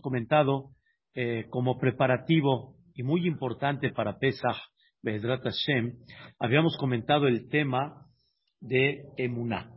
comentado 0.00 0.70
eh, 1.14 1.46
como 1.50 1.78
preparativo 1.78 2.76
y 2.94 3.02
muy 3.02 3.26
importante 3.26 3.90
para 3.90 4.18
Pesach, 4.18 4.56
Bezrat 5.02 5.42
Hashem, 5.42 5.98
habíamos 6.38 6.76
comentado 6.78 7.28
el 7.28 7.48
tema 7.48 8.06
de 8.60 9.04
Emuná. 9.16 9.70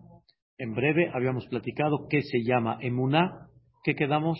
En 0.58 0.74
breve 0.74 1.12
habíamos 1.14 1.46
platicado 1.48 2.08
qué 2.10 2.22
se 2.22 2.44
llama 2.44 2.78
Emuná, 2.82 3.48
¿qué 3.84 3.96
quedamos? 3.96 4.40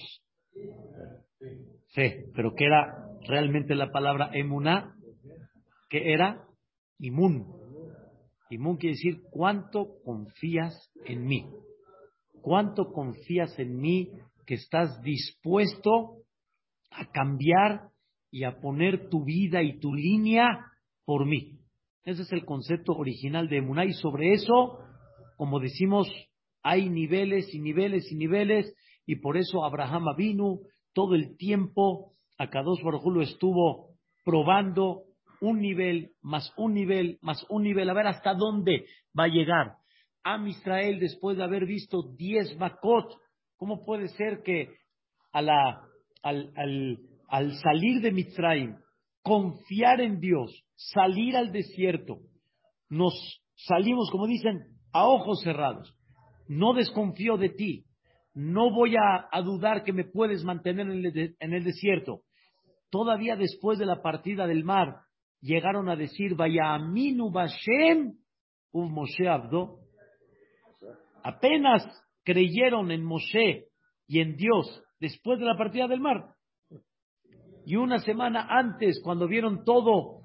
Fe, 1.94 2.26
pero 2.36 2.54
¿qué 2.56 2.66
era 2.66 2.94
realmente 3.28 3.76
la 3.76 3.92
palabra 3.92 4.30
Emuná? 4.34 4.96
¿Qué 5.90 6.14
era? 6.14 6.46
Imun. 7.00 7.48
Imun 8.50 8.78
quiere 8.78 8.96
decir 8.96 9.22
cuánto 9.32 10.02
confías 10.04 10.92
en 11.06 11.26
mí. 11.26 11.46
¿Cuánto 12.42 12.92
confías 12.92 13.58
en 13.60 13.78
mí 13.78 14.12
que 14.50 14.56
estás 14.56 15.00
dispuesto 15.04 16.24
a 16.90 17.06
cambiar 17.12 17.92
y 18.32 18.46
a 18.46 18.60
poner 18.60 19.08
tu 19.08 19.24
vida 19.24 19.62
y 19.62 19.80
tu 19.80 19.94
línea 19.94 20.66
por 21.06 21.28
mí? 21.28 21.60
Ese 22.04 22.24
es 22.24 22.32
el 22.32 22.46
concepto 22.46 22.94
original 22.94 23.48
de 23.48 23.58
Emuná 23.58 23.86
y 23.86 23.94
sobre 23.94 24.34
eso, 24.34 24.80
como 25.38 25.60
decimos, 25.60 26.12
hay 26.64 26.90
niveles 26.90 27.54
y 27.54 27.60
niveles 27.60 28.12
y 28.12 28.16
niveles 28.16 28.76
y 29.06 29.18
por 29.18 29.38
eso 29.38 29.64
Abraham 29.64 30.06
vino 30.18 30.62
todo 30.94 31.14
el 31.14 31.38
tiempo, 31.38 32.14
a 32.40 32.50
Kadosh 32.50 32.82
Baruj 32.82 33.06
lo 33.06 33.22
estuvo 33.22 33.90
probando 34.26 35.04
un 35.42 35.62
nivel, 35.62 36.14
más 36.24 36.52
un 36.58 36.74
nivel, 36.74 37.20
más 37.22 37.46
un 37.50 37.62
nivel, 37.62 37.88
a 37.88 37.94
ver 37.94 38.08
hasta 38.08 38.34
dónde 38.34 38.88
va 39.18 39.26
a 39.26 39.28
llegar. 39.28 39.76
Am 40.24 40.48
Israel, 40.48 41.00
después 41.00 41.38
de 41.38 41.44
haber 41.44 41.68
visto 41.68 42.02
diez 42.18 42.58
Makot, 42.58 43.14
¿cómo 43.60 43.86
puede 43.86 44.08
ser 44.08 44.42
que 44.42 44.70
al, 45.34 45.50
al, 46.24 47.00
al 47.28 47.54
salir 47.58 48.02
de 48.02 48.12
Mitzrayim, 48.12 48.78
confiar 49.22 50.02
en 50.02 50.20
Dios, 50.20 50.64
salir 50.76 51.36
al 51.36 51.52
desierto, 51.52 52.20
nos 52.90 53.14
salimos, 53.56 54.10
como 54.10 54.26
dicen, 54.26 54.64
a 54.94 55.06
ojos 55.06 55.42
cerrados? 55.44 55.94
No 56.48 56.74
desconfío 56.74 57.38
de 57.38 57.50
ti, 57.50 57.86
no 58.34 58.72
voy 58.72 58.96
a, 58.96 59.42
dudar 59.42 59.84
que 59.84 59.92
me 59.92 60.06
puedes 60.06 60.44
mantener 60.46 60.88
en 60.90 61.54
el, 61.54 61.64
desierto. 61.64 62.22
Todavía 62.90 63.36
después 63.36 63.78
de 63.78 63.86
la 63.86 64.02
partida 64.02 64.48
del 64.48 64.64
mar, 64.64 65.02
llegaron 65.42 65.90
a 65.90 65.98
decir, 65.98 66.36
vaya 66.36 66.74
aminu 66.74 67.30
Bashem, 67.30 68.14
Moshe 68.72 69.28
Abdo, 69.28 69.80
apenas 71.24 71.84
creyeron 72.30 72.92
en 72.92 73.04
Moshe 73.04 73.66
y 74.08 74.20
en 74.20 74.36
Dios 74.36 74.84
después 75.00 75.40
de 75.40 75.46
la 75.46 75.58
partida 75.58 75.88
del 75.88 76.00
mar. 76.00 76.36
Y 77.66 77.76
una 77.76 77.98
semana 77.98 78.46
antes, 78.48 79.02
cuando 79.04 79.28
vieron 79.28 79.66
todo, 79.66 80.22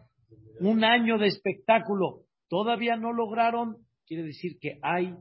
un 0.60 0.84
año 0.84 1.16
de 1.16 1.28
espectáculo, 1.28 2.24
todavía 2.50 2.96
no 2.96 3.10
lograron, 3.10 3.78
quiere 4.06 4.22
decir 4.22 4.58
que 4.60 4.78
hay 4.82 5.14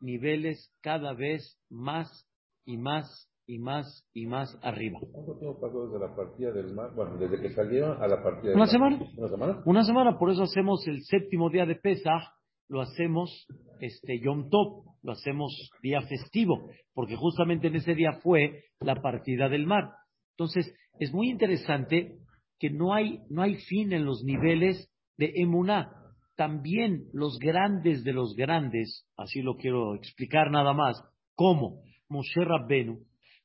niveles 0.00 0.72
cada 0.80 1.12
vez 1.12 1.58
más 1.68 2.26
y 2.64 2.78
más 2.78 3.28
y 3.46 3.58
más 3.58 4.08
y 4.14 4.24
más 4.24 4.58
arriba. 4.62 4.98
¿Cuánto 5.12 5.38
tiempo 5.38 5.60
pasó 5.60 5.88
desde 5.88 5.98
la 5.98 6.16
partida 6.16 6.52
del 6.52 6.72
mar? 6.72 6.94
Bueno, 6.94 7.18
desde 7.18 7.38
que 7.38 7.50
salieron 7.50 8.02
a 8.02 8.08
la 8.08 8.22
partida 8.22 8.52
del 8.52 8.56
¿Una 8.56 8.64
mar. 8.64 8.68
Semana? 8.68 8.98
¿Una 9.18 9.28
semana? 9.28 9.62
Una 9.66 9.84
semana, 9.84 10.18
por 10.18 10.30
eso 10.30 10.44
hacemos 10.44 10.86
el 10.88 11.02
séptimo 11.02 11.50
día 11.50 11.66
de 11.66 11.74
Pesach, 11.74 12.22
lo 12.68 12.80
hacemos 12.80 13.46
este 13.80 14.20
Yom 14.20 14.48
Tov, 14.48 14.89
lo 15.02 15.12
hacemos 15.12 15.70
día 15.82 16.00
festivo, 16.02 16.70
porque 16.94 17.16
justamente 17.16 17.68
en 17.68 17.76
ese 17.76 17.94
día 17.94 18.12
fue 18.22 18.64
la 18.80 19.00
partida 19.00 19.48
del 19.48 19.66
mar. 19.66 19.90
Entonces, 20.36 20.74
es 20.98 21.12
muy 21.12 21.30
interesante 21.30 22.18
que 22.58 22.70
no 22.70 22.92
hay, 22.92 23.20
no 23.30 23.42
hay 23.42 23.56
fin 23.56 23.92
en 23.92 24.04
los 24.04 24.22
niveles 24.24 24.90
de 25.16 25.32
Emuná. 25.36 25.92
También 26.36 27.04
los 27.12 27.38
grandes 27.38 28.04
de 28.04 28.12
los 28.12 28.34
grandes, 28.34 29.06
así 29.16 29.42
lo 29.42 29.56
quiero 29.56 29.94
explicar 29.94 30.50
nada 30.50 30.72
más, 30.72 31.02
¿cómo? 31.34 31.82
Moshe 32.08 32.44
Rabbenu, 32.44 33.00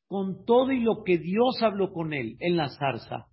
con 0.07 0.45
todo 0.45 0.71
y 0.71 0.79
lo 0.79 1.03
que 1.03 1.17
Dios 1.17 1.61
habló 1.61 1.91
con 1.91 2.13
él 2.13 2.37
en 2.39 2.57
la 2.57 2.69
zarza, 2.69 3.27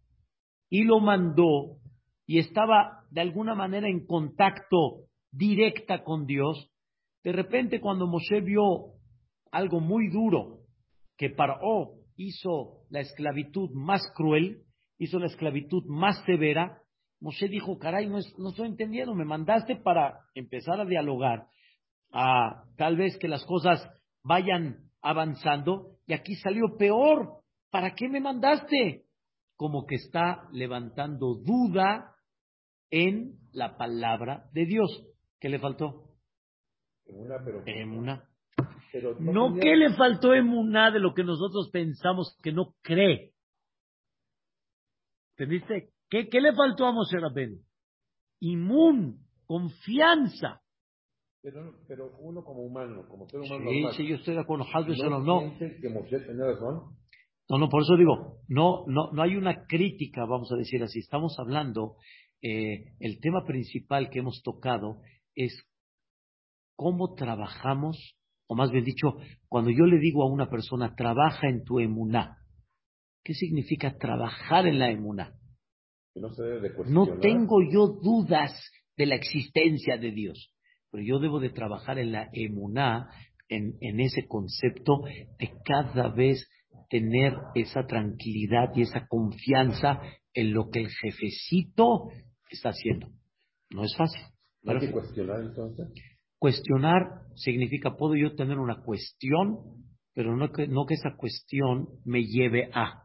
y 0.69 0.85
lo 0.85 1.01
mandó, 1.01 1.79
y 2.27 2.39
estaba 2.39 3.05
de 3.11 3.21
alguna 3.21 3.55
manera 3.55 3.89
en 3.89 4.07
contacto 4.07 5.05
directa 5.31 6.03
con 6.03 6.27
Dios, 6.27 6.72
de 7.25 7.33
repente 7.33 7.81
cuando 7.81 8.07
Moshe 8.07 8.41
vio 8.41 8.95
algo 9.51 9.81
muy 9.81 10.09
duro, 10.11 10.61
que 11.17 11.31
Paró 11.31 11.95
hizo 12.17 12.85
la 12.91 13.01
esclavitud 13.01 13.71
más 13.73 14.03
cruel, 14.15 14.63
hizo 14.99 15.19
la 15.19 15.27
esclavitud 15.27 15.85
más 15.87 16.23
severa, 16.25 16.83
Moshe 17.21 17.49
dijo, 17.49 17.79
caray, 17.79 18.09
no, 18.09 18.19
no 18.39 18.51
estoy 18.51 18.67
entendiendo, 18.67 19.15
me 19.15 19.25
mandaste 19.25 19.77
para 19.77 20.19
empezar 20.35 20.81
a 20.81 20.85
dialogar, 20.85 21.47
a 22.13 22.65
tal 22.77 22.97
vez 22.97 23.17
que 23.19 23.29
las 23.29 23.45
cosas 23.45 23.89
vayan 24.25 24.91
avanzando 25.01 25.99
y 26.07 26.15
aquí 26.15 26.35
salió 26.37 26.77
peor. 26.79 27.43
¿Para 27.71 27.95
qué 27.95 28.09
me 28.09 28.21
mandaste? 28.21 29.05
Como 29.57 29.87
que 29.87 29.95
está 29.95 30.49
levantando 30.53 31.35
duda 31.35 32.15
en 32.91 33.39
la 33.53 33.77
palabra 33.77 34.49
de 34.53 34.67
Dios. 34.67 35.07
¿Qué 35.41 35.49
le 35.49 35.59
faltó? 35.59 36.12
Emuna, 37.07 37.43
pero... 37.45 37.63
no, 39.21 39.55
¿qué 39.61 39.77
le 39.77 39.95
faltó 39.95 40.35
Emuna 40.35 40.91
de 40.91 41.01
lo 41.01 41.15
que 41.15 41.25
nosotros 41.25 41.71
pensamos 41.73 42.39
que 42.43 42.53
no 42.53 42.75
cree? 42.83 43.33
¿Entendiste? 45.37 45.93
¿Qué, 46.09 46.29
qué 46.29 46.41
le 46.41 46.55
faltó 46.55 46.87
a 46.87 46.93
Moshe 46.93 47.19
Rabbeinu? 47.19 47.59
Inmun, 48.41 49.19
confianza. 49.47 50.61
Pero, 51.43 51.75
pero 51.89 52.17
uno 52.21 52.45
como 52.45 52.63
humano, 52.63 53.07
como 53.09 53.29
ser 53.29 53.41
humano 53.41 53.59
sí, 53.59 53.81
normal, 53.81 53.95
Sí, 53.97 54.07
yo 54.07 54.17
estoy 54.17 54.35
de 54.35 54.41
acuerdo. 54.41 54.65
¿No, 55.09 55.21
no. 55.21 55.59
que 55.59 55.89
Moshe 55.89 56.21
tenía 56.21 56.45
razón? 56.45 56.97
No, 57.49 57.59
no, 57.59 57.69
por 57.69 57.83
eso 57.83 57.97
digo, 57.97 58.41
no, 58.49 58.85
no, 58.87 59.11
no 59.13 59.23
hay 59.23 59.37
una 59.37 59.67
crítica, 59.67 60.25
vamos 60.25 60.53
a 60.53 60.57
decir 60.57 60.83
así. 60.83 61.01
Estamos 61.01 61.37
hablando, 61.39 61.97
eh, 62.41 62.95
el 63.01 63.21
tema 63.21 63.45
principal 63.45 64.11
que 64.11 64.21
hemos 64.21 64.43
tocado 64.43 65.01
es 65.35 65.67
cómo 66.77 67.15
trabajamos, 67.15 68.17
o 68.47 68.55
más 68.55 68.71
bien 68.71 68.85
dicho, 68.85 69.17
cuando 69.49 69.71
yo 69.71 69.85
le 69.87 69.99
digo 69.99 70.23
a 70.23 70.31
una 70.31 70.51
persona, 70.51 70.95
trabaja 70.95 71.49
en 71.49 71.65
tu 71.65 71.81
emuná, 71.81 72.39
¿qué 73.25 73.35
significa 73.35 73.97
trabajar 73.99 74.67
en 74.67 74.79
la 74.79 74.91
emuná? 74.91 75.35
No, 76.15 76.31
se 76.35 76.43
debe 76.43 76.71
no 76.89 77.19
tengo 77.21 77.63
yo 77.63 77.87
dudas 77.87 78.53
de 78.97 79.07
la 79.07 79.15
existencia 79.15 79.97
de 79.97 80.11
Dios 80.11 80.53
pero 80.93 81.03
yo 81.03 81.19
debo 81.19 81.41
de 81.41 81.49
trabajar 81.49 81.99
en 81.99 82.13
la 82.13 82.29
emuná, 82.33 83.09
en, 83.49 83.77
en 83.81 83.99
ese 83.99 84.27
concepto 84.29 85.01
de 85.39 85.51
cada 85.65 86.09
vez 86.09 86.47
tener 86.91 87.33
esa 87.55 87.87
tranquilidad 87.87 88.71
y 88.77 88.83
esa 88.83 89.07
confianza 89.09 90.01
en 90.35 90.53
lo 90.53 90.69
que 90.69 90.81
el 90.81 90.89
jefecito 90.89 92.09
está 92.51 92.69
haciendo. 92.69 93.09
No 93.71 93.85
es 93.85 93.97
fácil. 93.97 94.21
¿Hay 94.67 94.81
que 94.81 94.93
cuestionar 94.93 95.41
entonces? 95.41 95.89
Cuestionar 96.43 97.23
significa, 97.37 97.95
puedo 97.97 98.17
yo 98.17 98.35
tener 98.35 98.59
una 98.59 98.83
cuestión, 98.83 99.59
pero 100.13 100.37
no 100.37 100.51
que, 100.51 100.67
no 100.67 100.87
que 100.87 100.95
esa 100.95 101.15
cuestión 101.17 101.87
me 102.05 102.25
lleve 102.25 102.69
a, 102.75 103.05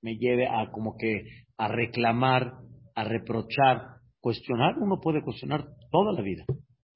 me 0.00 0.16
lleve 0.16 0.46
a 0.48 0.70
como 0.70 0.96
que 0.96 1.24
a 1.58 1.68
reclamar, 1.68 2.54
a 2.94 3.04
reprochar. 3.04 4.00
Cuestionar, 4.20 4.76
uno 4.78 5.00
puede 5.02 5.22
cuestionar 5.22 5.66
toda 5.90 6.14
la 6.14 6.22
vida 6.22 6.46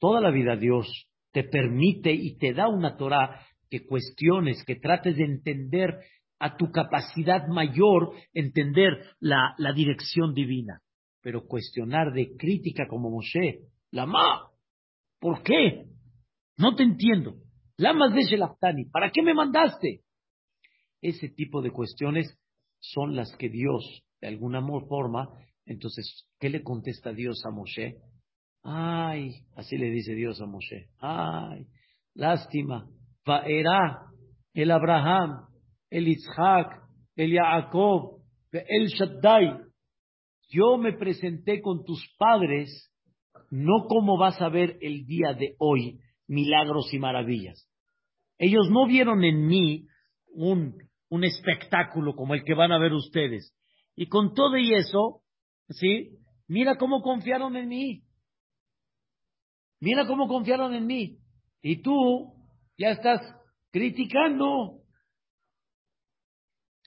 toda 0.05 0.21
la 0.21 0.31
vida 0.31 0.55
Dios 0.55 1.09
te 1.33 1.45
permite 1.45 2.13
y 2.13 2.37
te 2.37 2.53
da 2.53 2.69
una 2.69 2.99
Torah 2.99 3.41
que 3.71 3.87
cuestiones, 3.87 4.63
que 4.67 4.77
trates 4.77 5.17
de 5.17 5.25
entender 5.25 5.99
a 6.39 6.59
tu 6.59 6.71
capacidad 6.71 7.47
mayor, 7.49 8.13
entender 8.35 8.93
la, 9.19 9.55
dirección 9.75 10.35
divina. 10.35 10.83
Pero 11.23 11.47
cuestionar 11.47 12.13
de 12.13 12.37
crítica 12.37 12.87
como 12.87 13.09
Moshe, 13.09 13.61
Lama, 13.93 14.51
¿por 15.25 15.43
qué? 15.43 15.87
No 16.59 16.75
te 16.75 16.83
entiendo. 16.83 17.37
Lama 17.79 18.15
de 18.15 18.25
Shelaftani, 18.25 18.91
¿para 18.91 19.11
qué 19.11 19.23
me 19.23 19.33
mandaste? 19.33 20.03
Ese 21.01 21.31
tipo 21.31 21.63
de 21.63 21.71
cuestiones 21.71 22.39
son 22.79 23.17
las 23.17 23.35
que 23.39 23.49
Dios, 23.49 24.03
de 24.21 24.29
alguna 24.29 24.61
forma, 24.87 25.31
entonces, 25.65 26.29
¿qué 26.39 26.51
le 26.51 26.63
contesta 26.63 27.15
Dios 27.15 27.43
a 27.47 27.51
Moshe? 27.51 28.03
Ay, 28.63 29.31
así 29.57 29.79
le 29.79 29.89
dice 29.89 30.15
Dios 30.15 30.43
a 30.43 30.47
Moshe. 30.47 30.91
Ay, 30.99 31.69
lástima. 32.13 32.87
Vaerá 33.25 34.03
el 34.53 34.71
Abraham, 34.71 35.47
el 35.89 36.09
Isaac, 36.09 36.83
el 37.17 37.33
Jacob, 37.33 38.21
el 38.53 38.89
Shaddai. 38.89 39.59
Yo 40.51 40.77
me 40.77 40.93
presenté 40.93 41.63
con 41.63 41.83
tus 41.83 42.15
padres, 42.19 42.91
no 43.55 43.87
como 43.87 44.19
vas 44.19 44.41
a 44.43 44.49
ver 44.49 44.79
el 44.81 45.07
día 45.07 45.33
de 45.33 45.55
hoy, 45.61 46.01
milagros 46.27 46.93
y 46.93 46.99
maravillas. 46.99 47.71
Ellos 48.37 48.69
no 48.69 48.85
vieron 48.89 49.23
en 49.23 49.47
mí 49.47 49.87
un, 50.27 50.77
un 51.09 51.25
espectáculo 51.25 52.17
como 52.17 52.35
el 52.35 52.43
que 52.43 52.55
van 52.55 52.73
a 52.73 52.81
ver 52.81 52.93
ustedes. 52.93 53.55
Y 53.95 54.09
con 54.09 54.35
todo 54.35 54.57
y 54.57 54.75
eso, 54.75 55.23
¿sí? 55.69 56.19
Mira 56.49 56.75
cómo 56.79 57.01
confiaron 57.01 57.55
en 57.55 57.69
mí. 57.69 58.03
Mira 59.79 60.05
cómo 60.09 60.27
confiaron 60.27 60.75
en 60.75 60.87
mí. 60.87 61.19
Y 61.63 61.81
tú 61.81 62.35
ya 62.77 62.89
estás 62.89 63.21
criticando. 63.71 64.81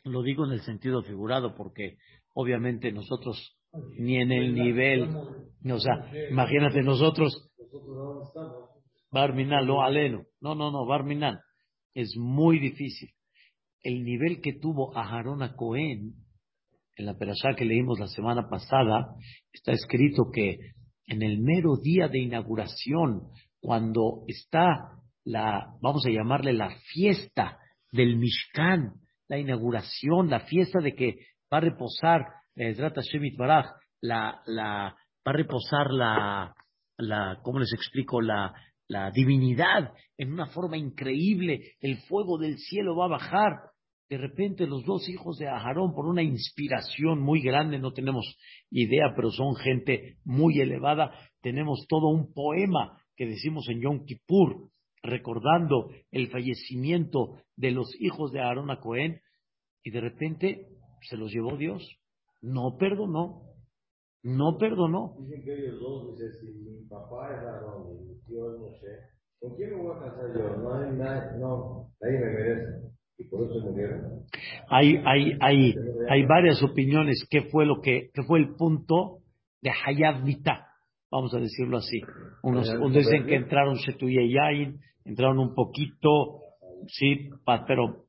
Lo 0.04 0.22
digo 0.22 0.44
en 0.44 0.52
el 0.52 0.62
sentido 0.64 1.02
figurado 1.02 1.56
porque 1.56 1.96
obviamente 2.34 2.92
nosotros 2.92 3.58
ni 3.98 4.18
en 4.18 4.32
el 4.32 4.54
nivel, 4.54 5.04
o 5.06 5.80
sea, 5.80 6.12
imagínate 6.30 6.82
nosotros, 6.82 7.50
Barminal, 9.12 9.66
no 9.66 9.82
aleno, 9.82 10.24
no, 10.42 10.56
no, 10.56 10.72
no, 10.72 10.86
Barminal, 10.86 11.40
es 11.94 12.16
muy 12.18 12.60
difícil. 12.60 13.10
El 13.82 14.04
nivel 14.04 14.42
que 14.42 14.54
tuvo 14.54 14.96
Aharón 14.98 15.42
a 15.44 15.56
Cohen, 15.56 16.14
en 16.96 17.06
la 17.06 17.18
perashá 17.18 17.56
que 17.56 17.66
leímos 17.66 18.00
la 18.00 18.08
semana 18.08 18.50
pasada, 18.50 19.16
está 19.54 19.72
escrito 19.72 20.30
que 20.34 20.58
en 21.08 21.22
el 21.22 21.40
mero 21.40 21.78
día 21.78 22.08
de 22.08 22.20
inauguración, 22.20 23.30
cuando 23.60 24.24
está 24.28 24.98
la, 25.24 25.74
vamos 25.82 26.06
a 26.06 26.10
llamarle 26.10 26.54
la 26.54 26.70
fiesta 26.92 27.58
del 27.92 28.18
Mishkan, 28.18 28.94
la 29.28 29.38
inauguración, 29.38 30.30
la 30.30 30.42
fiesta 30.42 30.80
de 30.80 30.96
que 30.96 31.16
va 31.52 31.58
a 31.58 31.62
reposar 31.62 32.26
la, 34.02 34.42
la, 34.46 34.96
va 35.26 35.32
a 35.32 35.34
reposar 35.34 35.92
la, 35.92 36.54
la, 36.98 37.40
¿cómo 37.44 37.60
les 37.60 37.74
explico? 37.74 38.22
La, 38.22 38.54
la 38.88 39.12
divinidad 39.12 39.94
en 40.18 40.34
una 40.34 40.48
forma 40.48 40.78
increíble, 40.78 41.74
el 41.82 41.98
fuego 42.08 42.38
del 42.38 42.58
cielo 42.58 42.96
va 42.96 43.06
a 43.06 43.10
bajar. 43.10 43.54
De 44.10 44.18
repente 44.18 44.66
los 44.66 44.86
dos 44.86 45.08
hijos 45.10 45.38
de 45.38 45.48
Aharón, 45.48 45.94
por 45.94 46.06
una 46.06 46.24
inspiración 46.24 47.22
muy 47.22 47.42
grande, 47.42 47.78
no 47.78 47.92
tenemos 47.92 48.38
idea, 48.72 49.14
pero 49.16 49.32
son 49.32 49.56
gente 49.56 50.18
muy 50.24 50.62
elevada, 50.62 51.12
tenemos 51.42 51.86
todo 51.90 52.08
un 52.08 52.34
poema 52.34 52.98
que 53.18 53.26
decimos 53.26 53.68
en 53.68 53.82
Yom 53.82 54.06
Kippur, 54.06 54.70
recordando 55.04 55.90
el 56.12 56.30
fallecimiento 56.30 57.42
de 57.58 57.72
los 57.72 57.90
hijos 58.00 58.32
de 58.32 58.40
Aarón 58.40 58.72
a 58.72 58.80
Cohen, 58.80 59.20
y 59.84 59.92
de 59.92 60.00
repente 60.02 60.68
se 61.02 61.18
los 61.18 61.32
llevó 61.32 61.58
Dios. 61.58 61.84
No 62.42 62.78
perdonó. 62.78 63.44
No 64.24 64.58
perdonó. 64.58 65.16
Dicen 65.20 65.44
que 65.44 65.54
ellos 65.54 65.80
dos, 65.80 66.18
dicen, 66.18 66.32
si 66.42 66.48
mi 66.60 66.88
papá 66.88 67.34
es 67.34 67.44
Aarón 67.44 67.96
y 67.96 68.06
mi 68.06 68.22
tío 68.26 68.54
es 68.54 68.60
Moshe, 68.60 68.88
¿con 69.40 69.56
quién 69.56 69.70
me 69.70 69.84
voy 69.84 69.96
a 69.96 70.00
casar 70.00 70.34
yo? 70.36 70.58
No 70.58 70.74
hay 70.74 70.92
nadie, 70.98 71.40
no, 71.40 71.92
nadie 72.02 72.20
me 72.20 72.26
merece. 72.34 72.98
Y 73.20 73.24
por 73.30 73.46
eso 73.46 73.60
murieron. 73.62 74.26
Hay, 74.70 75.02
hay, 75.06 75.38
hay, 75.40 75.76
hay 76.10 76.26
varias 76.26 76.62
opiniones. 76.62 77.26
¿Qué 77.30 77.44
fue 77.44 77.66
lo 77.66 77.82
que, 77.82 78.10
qué 78.14 78.24
fue 78.24 78.40
el 78.40 78.56
punto 78.56 79.20
de 79.62 79.72
Hayab 79.72 80.24
Mita? 80.24 80.68
Vamos 81.10 81.34
a 81.34 81.40
decirlo 81.40 81.78
así. 81.78 82.02
Unos, 82.44 82.70
unos 82.70 82.94
dicen 82.94 83.26
que 83.26 83.36
entraron 83.36 83.76
Shetuyeyain, 83.76 84.80
entraron 85.06 85.40
un 85.40 85.56
poquito, 85.56 86.42
sí, 86.88 87.30
pero 87.66 88.06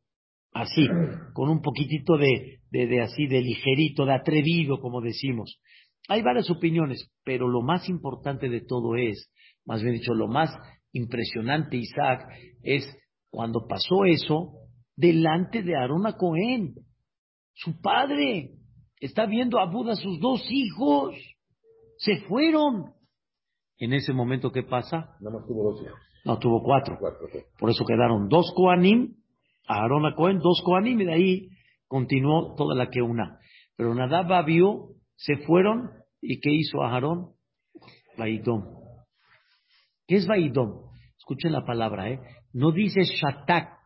así, 0.52 0.86
con 1.32 1.48
un 1.48 1.62
poquitito 1.62 2.18
de, 2.18 2.57
de, 2.70 2.86
de, 2.86 3.00
así, 3.02 3.26
de 3.26 3.40
ligerito, 3.40 4.04
de 4.04 4.14
atrevido, 4.14 4.80
como 4.80 5.00
decimos. 5.00 5.60
Hay 6.08 6.22
varias 6.22 6.50
opiniones, 6.50 7.10
pero 7.24 7.48
lo 7.48 7.62
más 7.62 7.88
importante 7.88 8.48
de 8.48 8.62
todo 8.62 8.96
es, 8.96 9.30
más 9.64 9.82
bien 9.82 9.94
dicho, 9.94 10.14
lo 10.14 10.28
más 10.28 10.50
impresionante, 10.92 11.76
Isaac, 11.76 12.26
es 12.62 12.88
cuando 13.30 13.66
pasó 13.66 14.04
eso 14.04 14.52
delante 14.96 15.62
de 15.62 15.76
Aarón 15.76 16.04
Cohen, 16.18 16.74
su 17.54 17.80
padre, 17.80 18.52
está 19.00 19.26
viendo 19.26 19.58
a 19.58 19.70
Buda, 19.70 19.94
sus 19.94 20.18
dos 20.20 20.42
hijos, 20.50 21.14
se 21.98 22.20
fueron. 22.28 22.92
En 23.78 23.92
ese 23.92 24.12
momento, 24.12 24.50
¿qué 24.50 24.62
pasa? 24.62 25.16
No, 25.20 25.30
no 25.30 25.44
tuvo 25.46 25.72
dos 25.72 25.82
hijos. 25.82 25.98
No, 26.24 26.38
tuvo 26.38 26.62
cuatro. 26.62 26.96
Cuatro, 26.98 27.28
sí. 27.32 27.38
Por 27.58 27.70
eso 27.70 27.84
quedaron 27.84 28.28
dos 28.28 28.52
Koanim, 28.54 29.14
Aarón 29.66 30.06
a 30.06 30.14
Cohen, 30.14 30.38
dos 30.38 30.62
Koanim, 30.64 31.00
y 31.00 31.04
de 31.04 31.12
ahí 31.12 31.48
continuó 31.88 32.54
toda 32.54 32.76
la 32.76 32.90
que 32.90 33.02
una. 33.02 33.40
Pero 33.76 33.94
Nadab 33.94 34.44
vio, 34.44 34.90
se 35.16 35.38
fueron, 35.38 35.90
¿y 36.20 36.40
qué 36.40 36.50
hizo 36.50 36.82
Aarón? 36.82 37.32
Vaidom. 38.16 38.64
¿Qué 40.06 40.16
es 40.16 40.26
Vaidom? 40.26 40.90
Escuchen 41.18 41.52
la 41.52 41.64
palabra, 41.64 42.10
¿eh? 42.10 42.20
No 42.52 42.72
dice 42.72 43.02
Shatak, 43.02 43.78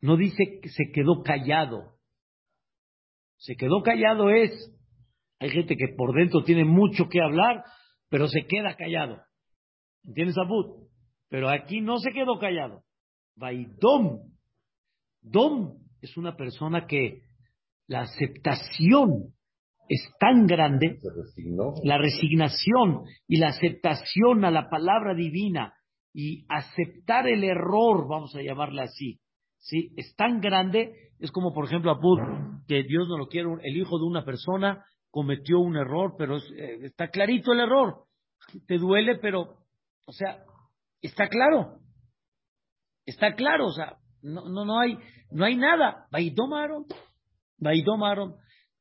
no 0.00 0.16
dice 0.16 0.60
que 0.62 0.68
se 0.68 0.90
quedó 0.92 1.22
callado. 1.22 1.94
Se 3.36 3.56
quedó 3.56 3.82
callado 3.82 4.30
es, 4.30 4.50
hay 5.38 5.50
gente 5.50 5.76
que 5.76 5.94
por 5.96 6.14
dentro 6.14 6.42
tiene 6.44 6.64
mucho 6.64 7.08
que 7.08 7.20
hablar, 7.20 7.64
pero 8.08 8.28
se 8.28 8.46
queda 8.46 8.76
callado. 8.76 9.22
¿Entiendes, 10.04 10.36
Abud? 10.38 10.88
Pero 11.28 11.48
aquí 11.48 11.80
no 11.80 11.98
se 11.98 12.12
quedó 12.12 12.38
callado. 12.38 12.84
Vaidom. 13.36 14.32
Dom 15.20 15.83
es 16.04 16.16
una 16.16 16.36
persona 16.36 16.86
que 16.86 17.22
la 17.86 18.02
aceptación 18.02 19.34
es 19.88 20.00
tan 20.18 20.46
grande, 20.46 20.98
la 21.82 21.98
resignación 21.98 23.04
y 23.26 23.36
la 23.38 23.48
aceptación 23.48 24.44
a 24.44 24.50
la 24.50 24.68
palabra 24.70 25.14
divina 25.14 25.74
y 26.12 26.46
aceptar 26.48 27.26
el 27.26 27.44
error, 27.44 28.08
vamos 28.08 28.34
a 28.34 28.42
llamarle 28.42 28.82
así, 28.82 29.20
¿sí? 29.58 29.92
Es 29.96 30.14
tan 30.16 30.40
grande, 30.40 31.10
es 31.18 31.30
como 31.30 31.52
por 31.52 31.66
ejemplo 31.66 31.90
Abud, 31.90 32.18
que 32.66 32.82
Dios 32.84 33.08
no 33.08 33.18
lo 33.18 33.28
quiere, 33.28 33.48
el 33.62 33.76
hijo 33.76 33.98
de 33.98 34.04
una 34.04 34.24
persona 34.24 34.84
cometió 35.10 35.60
un 35.60 35.76
error, 35.76 36.14
pero 36.16 36.36
es, 36.36 36.44
eh, 36.56 36.78
está 36.82 37.08
clarito 37.08 37.52
el 37.52 37.60
error. 37.60 38.04
Te 38.66 38.78
duele, 38.78 39.16
pero, 39.16 39.56
o 40.06 40.12
sea, 40.12 40.44
está 41.00 41.28
claro. 41.28 41.78
Está 43.06 43.34
claro, 43.34 43.66
o 43.66 43.72
sea, 43.72 43.96
no, 44.24 44.48
no, 44.48 44.64
no 44.64 44.80
hay, 44.80 44.96
no 45.30 45.44
hay 45.44 45.56
nada. 45.56 46.06
Vaidomaron, 46.10 46.86
Vaidomaron. 47.58 48.36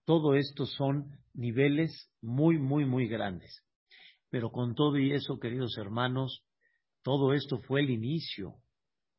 Todo 0.06 0.36
esto 0.36 0.66
son 0.66 1.12
niveles 1.34 2.10
muy, 2.22 2.58
muy, 2.58 2.86
muy 2.86 3.08
grandes. 3.08 3.64
Pero 4.30 4.52
con 4.52 4.74
todo 4.74 4.98
y 4.98 5.14
eso, 5.14 5.40
queridos 5.40 5.78
hermanos, 5.78 6.44
todo 7.04 7.34
esto 7.34 7.60
fue 7.60 7.82
el 7.82 7.90
inicio. 7.90 8.56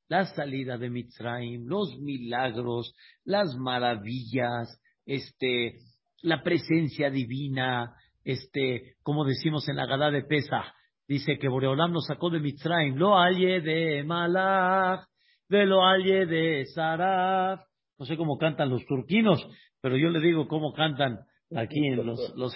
La 0.09 0.27
salida 0.27 0.77
de 0.77 0.91
Mitzrayim, 0.91 1.67
los 1.67 1.99
milagros, 1.99 2.95
las 3.25 3.55
maravillas, 3.57 4.81
este, 5.07 5.79
la 6.23 6.43
presencia 6.43 7.11
divina, 7.11 7.95
este, 8.23 8.97
como 9.03 9.25
decimos 9.25 9.69
en 9.69 9.77
la 9.77 9.87
Gadá 9.87 10.11
de 10.11 10.25
Pesa, 10.25 10.75
dice 11.07 11.39
que 11.39 11.49
Boreolam 11.49 11.93
nos 11.93 12.07
sacó 12.07 12.31
de 12.31 12.41
Mitzrayim, 12.41 12.97
lo 12.97 13.17
halle 13.17 13.61
de 13.61 14.05
Malach, 14.05 15.07
de 15.49 15.67
lo 15.67 15.83
halle 15.83 16.27
de 16.27 16.67
Saraf. 16.67 17.61
No 17.99 18.07
sé 18.07 18.17
cómo 18.17 18.39
cantan 18.39 18.71
los 18.71 18.85
turquinos, 18.87 19.47
pero 19.81 19.97
yo 19.97 20.09
le 20.09 20.21
digo 20.21 20.49
cómo 20.49 20.73
cantan 20.73 21.21
aquí 21.55 21.87
en 21.87 22.05
los, 22.05 22.35
los. 22.37 22.55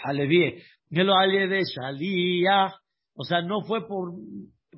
De 0.91 1.05
lo 1.05 1.15
de 1.17 1.63
Shaliyah. 1.65 2.75
O 3.15 3.25
sea, 3.25 3.43
no 3.43 3.63
fue 3.63 3.87
por, 3.87 4.13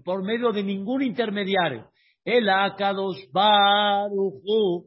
por 0.05 0.25
medio 0.25 0.53
de 0.53 0.63
ningún 0.63 1.03
intermediario. 1.03 1.91
El 2.25 2.49
Akados 2.49 3.17
Baruchu 3.33 4.87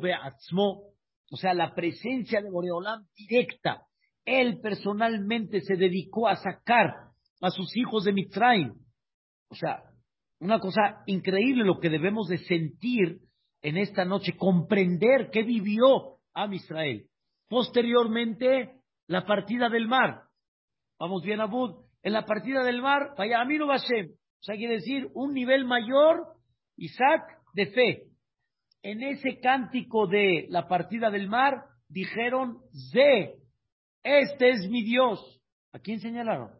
Beatzmo. 0.00 0.94
O 1.30 1.36
sea, 1.36 1.54
la 1.54 1.74
presencia 1.74 2.40
de 2.40 2.50
Boreolam 2.50 3.04
directa. 3.16 3.82
Él 4.24 4.60
personalmente 4.60 5.60
se 5.60 5.76
dedicó 5.76 6.28
a 6.28 6.36
sacar 6.36 6.92
a 7.40 7.50
sus 7.50 7.76
hijos 7.76 8.04
de 8.04 8.12
Mitzrayim. 8.12 8.72
O 9.48 9.54
sea, 9.54 9.82
una 10.44 10.60
cosa 10.60 11.02
increíble 11.06 11.64
lo 11.64 11.80
que 11.80 11.88
debemos 11.88 12.28
de 12.28 12.36
sentir 12.36 13.20
en 13.62 13.78
esta 13.78 14.04
noche, 14.04 14.36
comprender 14.36 15.30
qué 15.32 15.42
vivió 15.42 16.18
a 16.34 16.54
Israel. 16.54 17.06
Posteriormente, 17.48 18.74
la 19.06 19.24
partida 19.24 19.70
del 19.70 19.88
mar. 19.88 20.24
Vamos 21.00 21.22
bien, 21.22 21.40
Abud. 21.40 21.86
En 22.02 22.12
la 22.12 22.26
partida 22.26 22.62
del 22.62 22.82
mar, 22.82 23.14
vaya 23.16 23.40
Aminu 23.40 23.66
Bashem. 23.66 24.10
O 24.10 24.42
sea, 24.42 24.56
quiere 24.56 24.74
decir 24.74 25.08
un 25.14 25.32
nivel 25.32 25.64
mayor, 25.64 26.36
Isaac, 26.76 27.22
de 27.54 27.66
fe. 27.68 28.02
En 28.82 29.02
ese 29.02 29.40
cántico 29.40 30.06
de 30.06 30.44
la 30.50 30.68
partida 30.68 31.10
del 31.10 31.26
mar, 31.26 31.54
dijeron, 31.88 32.58
Ze, 32.92 33.36
este 34.02 34.50
es 34.50 34.68
mi 34.68 34.84
Dios. 34.84 35.40
¿A 35.72 35.78
quién 35.78 36.00
señalaron? 36.00 36.50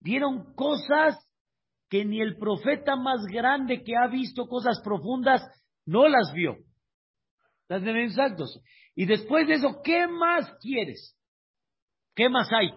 Vieron 0.00 0.52
cosas 0.56 1.23
que 1.88 2.04
ni 2.04 2.20
el 2.20 2.36
profeta 2.36 2.96
más 2.96 3.24
grande 3.26 3.82
que 3.82 3.96
ha 3.96 4.08
visto 4.08 4.46
cosas 4.46 4.80
profundas 4.82 5.42
no 5.86 6.08
las 6.08 6.32
vio. 6.34 6.56
Las 7.68 7.82
de 7.82 8.04
exactos. 8.04 8.60
Y 8.94 9.06
después 9.06 9.46
de 9.46 9.54
eso, 9.54 9.80
¿qué 9.82 10.06
más 10.06 10.50
quieres? 10.60 11.16
¿Qué 12.14 12.28
más 12.28 12.48
hay? 12.52 12.70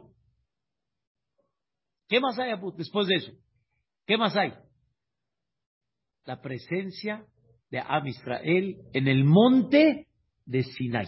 ¿Qué 2.07 2.19
más 2.19 2.39
hay 2.39 2.53
después 2.77 3.07
de 3.07 3.15
eso? 3.15 3.31
¿Qué 4.05 4.17
más 4.17 4.35
hay? 4.35 4.53
La 6.25 6.41
presencia 6.41 7.25
de 7.69 7.79
Am 7.79 8.07
Israel 8.07 8.77
en 8.93 9.07
el 9.07 9.23
monte 9.25 10.07
de 10.45 10.63
Sinai. 10.63 11.07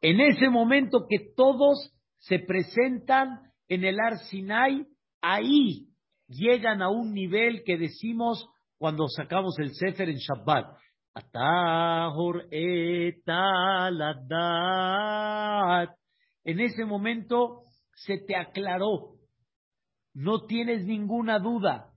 En 0.00 0.20
ese 0.20 0.48
momento 0.50 1.06
que 1.08 1.32
todos 1.34 1.92
se 2.18 2.40
presentan 2.40 3.52
en 3.68 3.84
el 3.84 3.98
Ar 4.00 4.18
Sinai, 4.18 4.86
ahí 5.20 5.88
llegan 6.28 6.82
a 6.82 6.90
un 6.90 7.12
nivel 7.12 7.62
que 7.64 7.76
decimos 7.76 8.48
cuando 8.78 9.08
sacamos 9.08 9.58
el 9.58 9.74
Sefer 9.74 10.08
en 10.08 10.16
Shabbat. 10.16 10.76
En 16.44 16.60
ese 16.60 16.84
momento 16.84 17.62
se 17.94 18.18
te 18.18 18.36
aclaró. 18.36 19.14
No 20.14 20.46
tienes 20.46 20.84
ninguna 20.84 21.38
duda. 21.38 21.92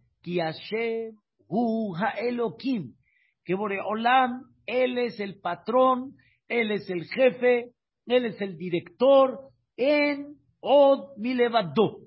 Elohim. 2.19 2.95
Que 3.43 3.55
Boreolam, 3.55 4.43
Él 4.65 4.98
es 5.00 5.19
el 5.19 5.39
patrón, 5.39 6.15
Él 6.48 6.71
es 6.71 6.89
el 6.89 7.05
jefe, 7.05 7.71
Él 8.05 8.25
es 8.25 8.39
el 8.41 8.57
director 8.57 9.50
en 9.75 10.36
Od 10.59 11.17
Milevadó. 11.17 12.00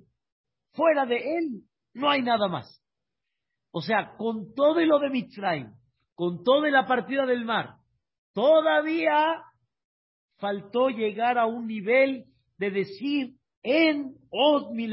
Fuera 0.72 1.04
de 1.04 1.16
Él 1.16 1.64
no 1.94 2.10
hay 2.10 2.22
nada 2.22 2.48
más. 2.48 2.82
O 3.70 3.80
sea, 3.80 4.14
con 4.16 4.54
todo 4.54 4.80
lo 4.80 4.98
de 4.98 5.10
Mitzrayim, 5.10 5.72
con 6.14 6.42
toda 6.44 6.70
la 6.70 6.86
partida 6.86 7.26
del 7.26 7.44
mar, 7.44 7.76
todavía 8.34 9.42
faltó 10.38 10.88
llegar 10.88 11.38
a 11.38 11.46
un 11.46 11.66
nivel 11.66 12.24
de 12.58 12.70
decir 12.70 13.36
en 13.62 14.14
Od 14.30 14.72
mi. 14.72 14.88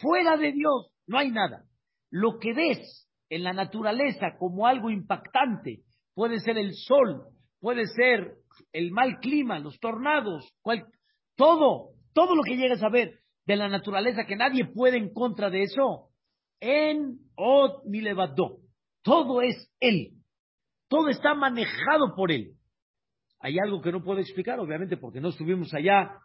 Fuera 0.00 0.36
de 0.36 0.52
Dios 0.52 0.92
no 1.06 1.18
hay 1.18 1.30
nada. 1.30 1.64
Lo 2.10 2.38
que 2.38 2.52
ves 2.52 3.08
en 3.28 3.42
la 3.42 3.52
naturaleza 3.52 4.36
como 4.38 4.66
algo 4.66 4.90
impactante 4.90 5.80
puede 6.14 6.38
ser 6.40 6.58
el 6.58 6.74
sol, 6.74 7.26
puede 7.60 7.86
ser 7.86 8.36
el 8.72 8.92
mal 8.92 9.18
clima, 9.20 9.58
los 9.58 9.78
tornados, 9.80 10.52
todo, 11.36 11.90
todo 12.12 12.36
lo 12.36 12.42
que 12.42 12.56
llegas 12.56 12.82
a 12.82 12.88
ver 12.88 13.23
de 13.46 13.56
la 13.56 13.68
naturaleza 13.68 14.24
que 14.26 14.36
nadie 14.36 14.64
puede 14.66 14.96
en 14.96 15.12
contra 15.12 15.50
de 15.50 15.62
eso, 15.62 16.10
en 16.60 17.18
Od 17.36 17.84
mi 17.84 18.00
levadó. 18.00 18.58
Todo 19.02 19.42
es 19.42 19.70
Él. 19.80 20.12
Todo 20.88 21.08
está 21.08 21.34
manejado 21.34 22.14
por 22.16 22.32
Él. 22.32 22.54
Hay 23.40 23.58
algo 23.58 23.82
que 23.82 23.92
no 23.92 24.02
puedo 24.02 24.20
explicar, 24.20 24.58
obviamente, 24.58 24.96
porque 24.96 25.20
no 25.20 25.28
estuvimos 25.28 25.74
allá 25.74 26.18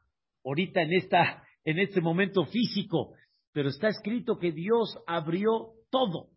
ahorita 0.46 0.82
en, 0.82 0.94
esta, 0.94 1.44
en 1.66 1.80
este 1.80 2.00
momento 2.00 2.46
físico, 2.46 3.14
pero 3.52 3.70
está 3.70 3.90
escrito 3.90 4.38
que 4.38 4.52
Dios 4.52 4.98
abrió 5.06 5.74
todo. 5.90 6.30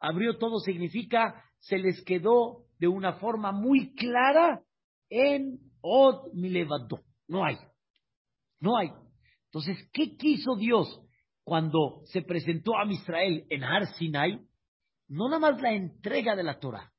Abrió 0.00 0.38
todo 0.38 0.58
significa 0.58 1.44
se 1.60 1.78
les 1.78 2.02
quedó 2.04 2.64
de 2.78 2.88
una 2.88 3.14
forma 3.14 3.52
muy 3.52 3.94
clara 3.94 4.62
en 5.10 5.58
Od 5.80 6.32
Milevado. 6.32 7.00
No 7.28 7.44
hay. 7.44 7.56
No 8.60 8.76
hay. 8.76 8.90
Entonces, 9.50 9.88
¿qué 9.92 10.16
quiso 10.16 10.56
Dios 10.56 11.00
cuando 11.42 12.02
se 12.04 12.22
presentó 12.22 12.76
a 12.76 12.84
Israel 12.90 13.44
en 13.48 13.64
Har 13.64 13.86
Sinai? 13.94 14.40
No 15.08 15.28
nada 15.28 15.40
más 15.40 15.62
la 15.62 15.72
entrega 15.72 16.36
de 16.36 16.42
la 16.42 16.58
Torah. 16.58 16.92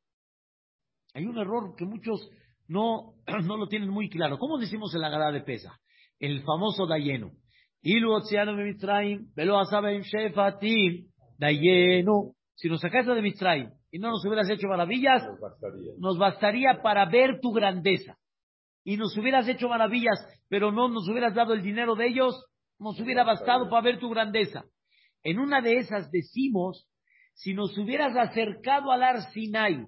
Hay 1.14 1.26
un 1.26 1.38
error 1.38 1.76
que 1.76 1.86
muchos 1.86 2.30
no, 2.68 3.14
no 3.44 3.58
lo 3.58 3.68
tienen 3.68 3.90
muy 3.90 4.10
claro. 4.10 4.38
¿Cómo 4.38 4.58
decimos 4.58 4.94
en 4.96 5.02
la 5.02 5.10
Gada 5.10 5.32
de 5.32 5.42
Pesa? 5.42 5.80
El 6.20 6.44
famoso 6.44 6.88
Shefatim, 10.02 11.08
Dayenu. 11.38 12.34
Si 12.56 12.68
nos 12.68 12.82
sacaste 12.82 13.14
de 13.14 13.22
Mitzrayim 13.22 13.72
y 13.92 14.00
no 14.00 14.10
nos 14.10 14.26
hubieras 14.26 14.50
hecho 14.50 14.68
maravillas, 14.68 15.24
nos 15.24 15.40
bastaría. 15.40 15.92
nos 15.98 16.18
bastaría 16.18 16.82
para 16.82 17.06
ver 17.06 17.40
tu 17.40 17.52
grandeza. 17.52 18.18
Y 18.84 18.98
nos 18.98 19.16
hubieras 19.18 19.48
hecho 19.48 19.70
maravillas, 19.70 20.18
pero 20.48 20.72
no 20.72 20.88
nos 20.90 21.08
hubieras 21.08 21.36
dado 21.36 21.54
el 21.54 21.62
dinero 21.62 21.96
de 21.96 22.08
ellos, 22.08 22.46
nos 22.80 23.00
hubiera 23.00 23.24
bastado 23.24 23.70
para 23.70 23.82
ver 23.82 24.00
tu 24.00 24.10
grandeza. 24.10 24.64
En 25.24 25.40
una 25.40 25.62
de 25.62 25.78
esas 25.78 26.10
decimos, 26.12 26.88
si 27.34 27.54
nos 27.54 27.78
hubieras 27.78 28.16
acercado 28.16 28.92
al 28.92 29.04
Ar 29.04 29.32
Sinai 29.32 29.86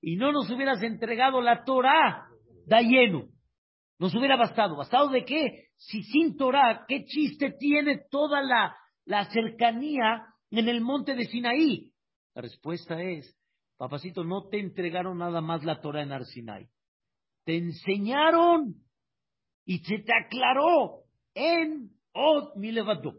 y 0.00 0.16
no 0.16 0.32
nos 0.32 0.50
hubieras 0.50 0.82
entregado 0.82 1.40
la 1.40 1.64
Torah, 1.64 2.26
Dayenu, 2.66 3.28
nos 3.98 4.14
hubiera 4.14 4.36
bastado. 4.36 4.76
¿Bastado 4.76 5.08
de 5.08 5.24
qué? 5.24 5.68
Si 5.76 6.02
sin 6.02 6.36
Torah, 6.36 6.84
¿qué 6.88 7.04
chiste 7.04 7.54
tiene 7.58 8.02
toda 8.10 8.42
la, 8.42 8.76
la 9.04 9.24
cercanía 9.30 10.26
en 10.50 10.68
el 10.68 10.80
monte 10.80 11.14
de 11.14 11.24
Sinaí? 11.24 11.92
La 12.34 12.42
respuesta 12.42 13.00
es, 13.00 13.36
papacito, 13.76 14.24
no 14.24 14.48
te 14.48 14.58
entregaron 14.58 15.18
nada 15.18 15.40
más 15.40 15.64
la 15.64 15.80
Torah 15.80 16.02
en 16.02 16.12
Arsinai. 16.12 16.68
Te 17.44 17.56
enseñaron 17.56 18.76
y 19.64 19.78
se 19.78 19.98
te 19.98 20.12
aclaró 20.12 21.04
en 21.34 21.90
Od 22.12 22.56
Milevado. 22.56 23.14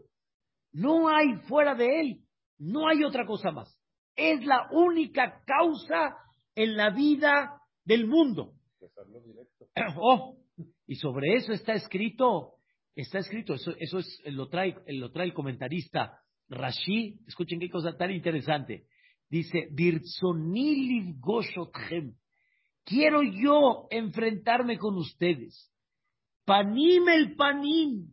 No 0.72 1.08
hay 1.08 1.34
fuera 1.48 1.74
de 1.74 2.00
él, 2.00 2.24
no 2.58 2.88
hay 2.88 3.04
otra 3.04 3.26
cosa 3.26 3.50
más. 3.50 3.78
Es 4.16 4.44
la 4.44 4.68
única 4.72 5.42
causa 5.44 6.16
en 6.54 6.76
la 6.76 6.90
vida 6.90 7.60
del 7.84 8.06
mundo. 8.06 8.52
Oh, 9.96 10.36
y 10.86 10.94
sobre 10.94 11.34
eso 11.34 11.52
está 11.52 11.72
escrito, 11.72 12.54
está 12.94 13.18
escrito, 13.18 13.54
eso, 13.54 13.72
eso 13.76 13.98
es, 13.98 14.22
lo 14.26 14.48
trae, 14.48 14.76
lo 14.86 15.10
trae 15.10 15.26
el 15.26 15.34
comentarista 15.34 16.20
Rashi, 16.48 17.18
escuchen 17.26 17.58
qué 17.58 17.68
cosa 17.68 17.96
tan 17.96 18.12
interesante. 18.12 18.86
Dice, 19.28 19.68
quiero 22.84 23.22
yo 23.22 23.86
enfrentarme 23.90 24.78
con 24.78 24.96
ustedes. 24.96 25.70
Panim 26.44 27.08
el 27.08 27.34
panim. 27.36 28.12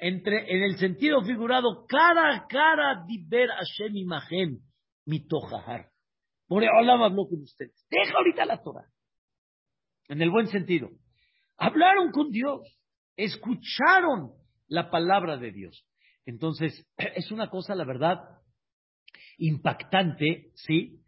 Entre, 0.00 0.54
en 0.54 0.62
el 0.62 0.78
sentido 0.78 1.22
figurado, 1.22 1.84
cara 1.86 2.36
a 2.36 2.46
cara, 2.46 3.04
diber 3.06 3.48
Hashem 3.48 3.96
imagen, 3.96 4.60
mitohahar. 5.04 5.90
Por 6.46 6.62
Olam 6.62 7.02
habló 7.02 7.28
con 7.28 7.42
ustedes. 7.42 7.84
Deja 7.90 8.16
ahorita 8.16 8.46
la 8.46 8.62
Torah. 8.62 8.88
En 10.08 10.22
el 10.22 10.30
buen 10.30 10.46
sentido. 10.46 10.90
Hablaron 11.56 12.12
con 12.12 12.30
Dios, 12.30 12.60
escucharon 13.16 14.32
la 14.68 14.90
palabra 14.90 15.36
de 15.36 15.50
Dios. 15.50 15.84
Entonces, 16.24 16.86
es 16.96 17.30
una 17.32 17.50
cosa, 17.50 17.74
la 17.74 17.84
verdad, 17.84 18.20
impactante, 19.36 20.52
¿sí? 20.54 21.02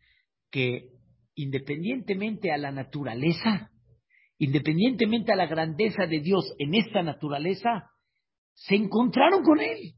Que 0.51 1.00
independientemente 1.43 2.53
a 2.53 2.59
la 2.59 2.71
naturaleza, 2.71 3.71
independientemente 4.39 5.33
a 5.33 5.37
la 5.37 5.47
grandeza 5.47 6.07
de 6.07 6.21
Dios 6.21 6.55
en 6.59 6.75
esta 6.75 7.03
naturaleza, 7.03 7.91
se 8.55 8.75
encontraron 8.77 9.43
con 9.43 9.61
Él. 9.61 9.95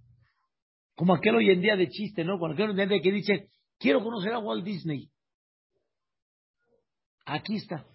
Como 0.94 1.14
aquel 1.14 1.36
hoy 1.36 1.50
en 1.50 1.60
día 1.60 1.76
de 1.76 1.88
chiste, 1.88 2.24
¿no? 2.24 2.38
Cuando 2.38 2.54
aquel 2.54 2.70
hoy 2.70 2.80
en 2.80 2.88
día 2.88 3.00
que 3.00 3.12
dice, 3.12 3.48
quiero 3.78 4.02
conocer 4.02 4.32
a 4.32 4.38
Walt 4.38 4.64
Disney. 4.64 5.10
Aquí 7.24 7.56
está. 7.56 7.86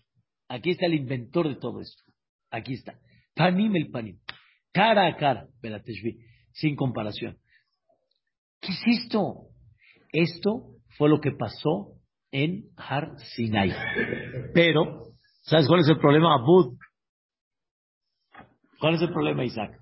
Aquí 0.48 0.72
está 0.72 0.86
el 0.86 0.96
inventor 0.96 1.48
de 1.48 1.56
todo 1.56 1.82
esto. 1.82 2.04
Aquí 2.50 2.74
está. 2.74 3.00
Panim 3.36 3.76
el 3.76 3.90
panim. 3.90 4.20
Cara 4.72 5.08
a 5.08 5.16
cara, 5.16 5.48
sin 6.54 6.76
comparación. 6.76 7.38
¿Qué 8.60 8.72
es 8.72 9.04
esto? 9.04 9.48
Esto 10.12 10.76
fue 10.98 11.10
lo 11.10 11.20
que 11.20 11.32
pasó 11.32 11.97
en 12.32 12.70
Har 12.76 13.18
Sinai. 13.36 13.74
Pero, 14.54 15.14
¿sabes 15.42 15.68
cuál 15.68 15.82
es 15.82 15.90
el 15.90 16.00
problema, 16.00 16.36
Abud? 16.36 16.78
¿Cuál 18.80 18.96
es 18.96 19.02
el 19.02 19.10
problema, 19.10 19.44
Isaac? 19.44 19.80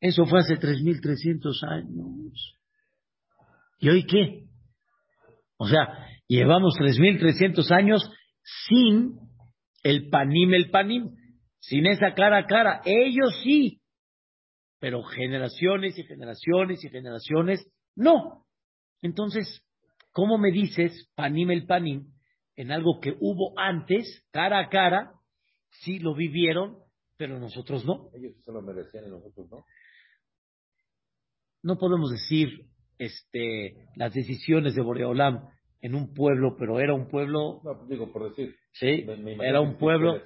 Eso 0.00 0.26
fue 0.26 0.40
hace 0.40 0.54
3.300 0.54 1.68
años. 1.68 2.58
¿Y 3.78 3.88
hoy 3.88 4.04
qué? 4.06 4.44
O 5.56 5.66
sea, 5.66 6.06
llevamos 6.26 6.74
3.300 6.78 7.70
años 7.70 8.02
sin 8.66 9.18
el 9.82 10.08
panim, 10.08 10.52
el 10.54 10.70
panim 10.70 11.14
sin 11.60 11.86
esa 11.86 12.14
cara 12.14 12.38
a 12.38 12.46
cara. 12.46 12.82
Ellos 12.84 13.40
sí, 13.42 13.80
pero 14.78 15.02
generaciones 15.02 15.98
y 15.98 16.04
generaciones 16.04 16.84
y 16.84 16.88
generaciones 16.90 17.66
no. 17.94 18.44
Entonces, 19.00 19.62
¿cómo 20.14 20.38
me 20.38 20.50
dices 20.50 21.10
panim 21.14 21.50
el 21.50 21.66
panim 21.66 22.06
en 22.56 22.70
algo 22.70 23.00
que 23.00 23.14
hubo 23.20 23.52
antes, 23.58 24.26
cara 24.30 24.60
a 24.60 24.68
cara? 24.70 25.12
Sí 25.82 25.98
lo 25.98 26.14
vivieron, 26.14 26.78
pero 27.18 27.38
nosotros 27.38 27.84
no. 27.84 28.08
Ellos 28.14 28.32
se 28.42 28.52
lo 28.52 28.62
merecían 28.62 29.04
y 29.06 29.10
nosotros 29.10 29.50
no. 29.50 29.66
No 31.62 31.76
podemos 31.78 32.10
decir 32.12 32.48
este, 32.98 33.88
las 33.96 34.14
decisiones 34.14 34.74
de 34.74 34.82
Boreolam 34.82 35.48
en 35.80 35.94
un 35.94 36.14
pueblo, 36.14 36.56
pero 36.56 36.78
era 36.78 36.94
un 36.94 37.08
pueblo. 37.08 37.60
No, 37.64 37.84
digo, 37.88 38.12
por 38.12 38.30
decir. 38.30 38.54
Sí, 38.72 39.04
era 39.42 39.60
un 39.60 39.76
pueblo. 39.76 40.22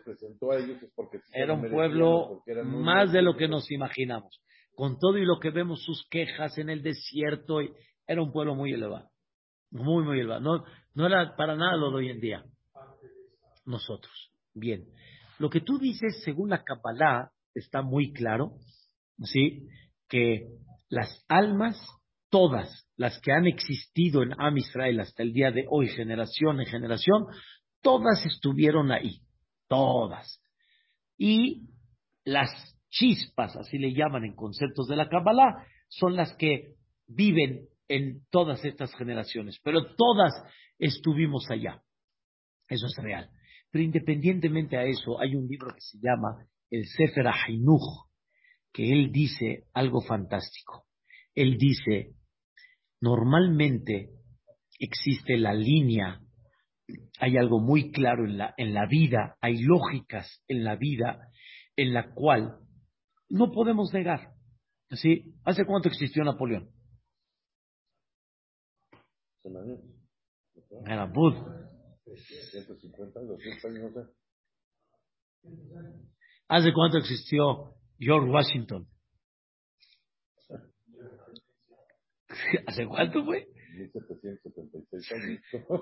era 1.32 1.54
un 1.54 1.70
pueblo 1.70 2.42
más 2.64 3.12
de 3.12 3.22
lo 3.22 3.36
que 3.36 3.48
nos 3.48 3.70
imaginamos. 3.70 4.42
Con 4.74 4.98
todo 4.98 5.16
y 5.16 5.24
lo 5.24 5.40
que 5.40 5.50
vemos, 5.50 5.82
sus 5.82 6.06
quejas 6.10 6.58
en 6.58 6.68
el 6.68 6.82
desierto, 6.82 7.60
era 8.06 8.22
un 8.22 8.32
pueblo 8.32 8.54
muy 8.54 8.72
elevado. 8.72 9.10
Muy, 9.70 10.04
muy 10.04 10.20
elevado. 10.20 10.40
No, 10.40 10.64
No 10.94 11.06
era 11.06 11.36
para 11.36 11.56
nada 11.56 11.76
lo 11.76 11.90
de 11.90 11.96
hoy 11.96 12.10
en 12.10 12.20
día. 12.20 12.44
Nosotros. 13.64 14.30
Bien. 14.54 14.84
Lo 15.38 15.50
que 15.50 15.60
tú 15.60 15.78
dices, 15.78 16.22
según 16.24 16.50
la 16.50 16.64
Kabbalah, 16.64 17.30
está 17.54 17.82
muy 17.82 18.12
claro, 18.12 18.52
¿sí? 19.22 19.68
Que 20.08 20.48
las 20.88 21.24
almas, 21.28 21.76
todas 22.30 22.88
las 22.96 23.20
que 23.20 23.32
han 23.32 23.46
existido 23.46 24.22
en 24.22 24.32
Am 24.40 24.56
Israel 24.56 25.00
hasta 25.00 25.22
el 25.22 25.32
día 25.32 25.50
de 25.50 25.66
hoy, 25.70 25.88
generación 25.88 26.60
en 26.60 26.66
generación, 26.66 27.26
todas 27.82 28.24
estuvieron 28.26 28.90
ahí. 28.90 29.20
Todas. 29.68 30.40
Y 31.16 31.68
las 32.24 32.50
chispas, 32.90 33.54
así 33.56 33.78
le 33.78 33.92
llaman 33.92 34.24
en 34.24 34.34
conceptos 34.34 34.88
de 34.88 34.96
la 34.96 35.08
Kabbalah, 35.08 35.66
son 35.88 36.16
las 36.16 36.34
que 36.36 36.74
viven 37.06 37.68
en 37.88 38.26
todas 38.30 38.64
estas 38.64 38.94
generaciones, 38.94 39.58
pero 39.62 39.94
todas 39.96 40.32
estuvimos 40.78 41.50
allá. 41.50 41.82
Eso 42.68 42.86
es 42.86 42.96
real. 43.02 43.30
Pero 43.70 43.84
independientemente 43.84 44.76
a 44.76 44.84
eso, 44.84 45.20
hay 45.20 45.34
un 45.34 45.46
libro 45.46 45.68
que 45.74 45.80
se 45.80 45.98
llama 45.98 46.46
el 46.70 46.86
Sefer 46.86 47.26
Ahinuch, 47.26 48.08
que 48.72 48.92
él 48.92 49.10
dice 49.10 49.64
algo 49.72 50.00
fantástico. 50.02 50.86
Él 51.34 51.56
dice, 51.58 52.14
normalmente 53.00 54.10
existe 54.78 55.36
la 55.36 55.54
línea, 55.54 56.20
hay 57.18 57.36
algo 57.36 57.60
muy 57.60 57.90
claro 57.90 58.24
en 58.24 58.38
la, 58.38 58.54
en 58.56 58.74
la 58.74 58.86
vida, 58.86 59.36
hay 59.40 59.62
lógicas 59.62 60.42
en 60.48 60.64
la 60.64 60.76
vida 60.76 61.28
en 61.76 61.94
la 61.94 62.12
cual 62.12 62.58
no 63.28 63.50
podemos 63.52 63.92
negar. 63.92 64.32
¿Sí? 64.90 65.34
¿Hace 65.44 65.66
cuánto 65.66 65.88
existió 65.88 66.24
Napoleón? 66.24 66.70
Era 70.86 71.06
Bud. 71.06 71.34
150, 72.04 73.20
200 73.20 73.64
años, 73.64 73.92
no 73.92 74.02
sé. 74.02 74.10
¿Hace 76.48 76.72
cuánto 76.72 76.98
existió 76.98 77.74
George 77.98 78.30
Washington? 78.30 78.88
¿Hace 82.66 82.86
cuánto 82.86 83.24
fue? 83.24 83.46
1776 83.76 85.12
años. 85.12 85.40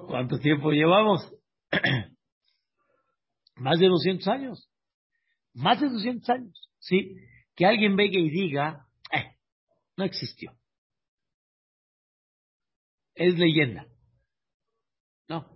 ¿Cuánto 0.09 0.39
tiempo 0.39 0.71
llevamos? 0.71 1.33
Más 3.57 3.79
de 3.79 3.87
200 3.89 4.29
años. 4.29 4.71
Más 5.55 5.81
de 5.81 5.89
200 5.89 6.29
años. 6.31 6.71
¿Sí? 6.79 7.17
Que 7.55 7.65
alguien 7.65 7.97
venga 7.97 8.19
y 8.19 8.29
diga, 8.29 8.87
eh, 9.13 9.37
no 9.97 10.05
existió. 10.05 10.53
Es 13.17 13.37
leyenda. 13.39 13.87
No. 15.29 15.47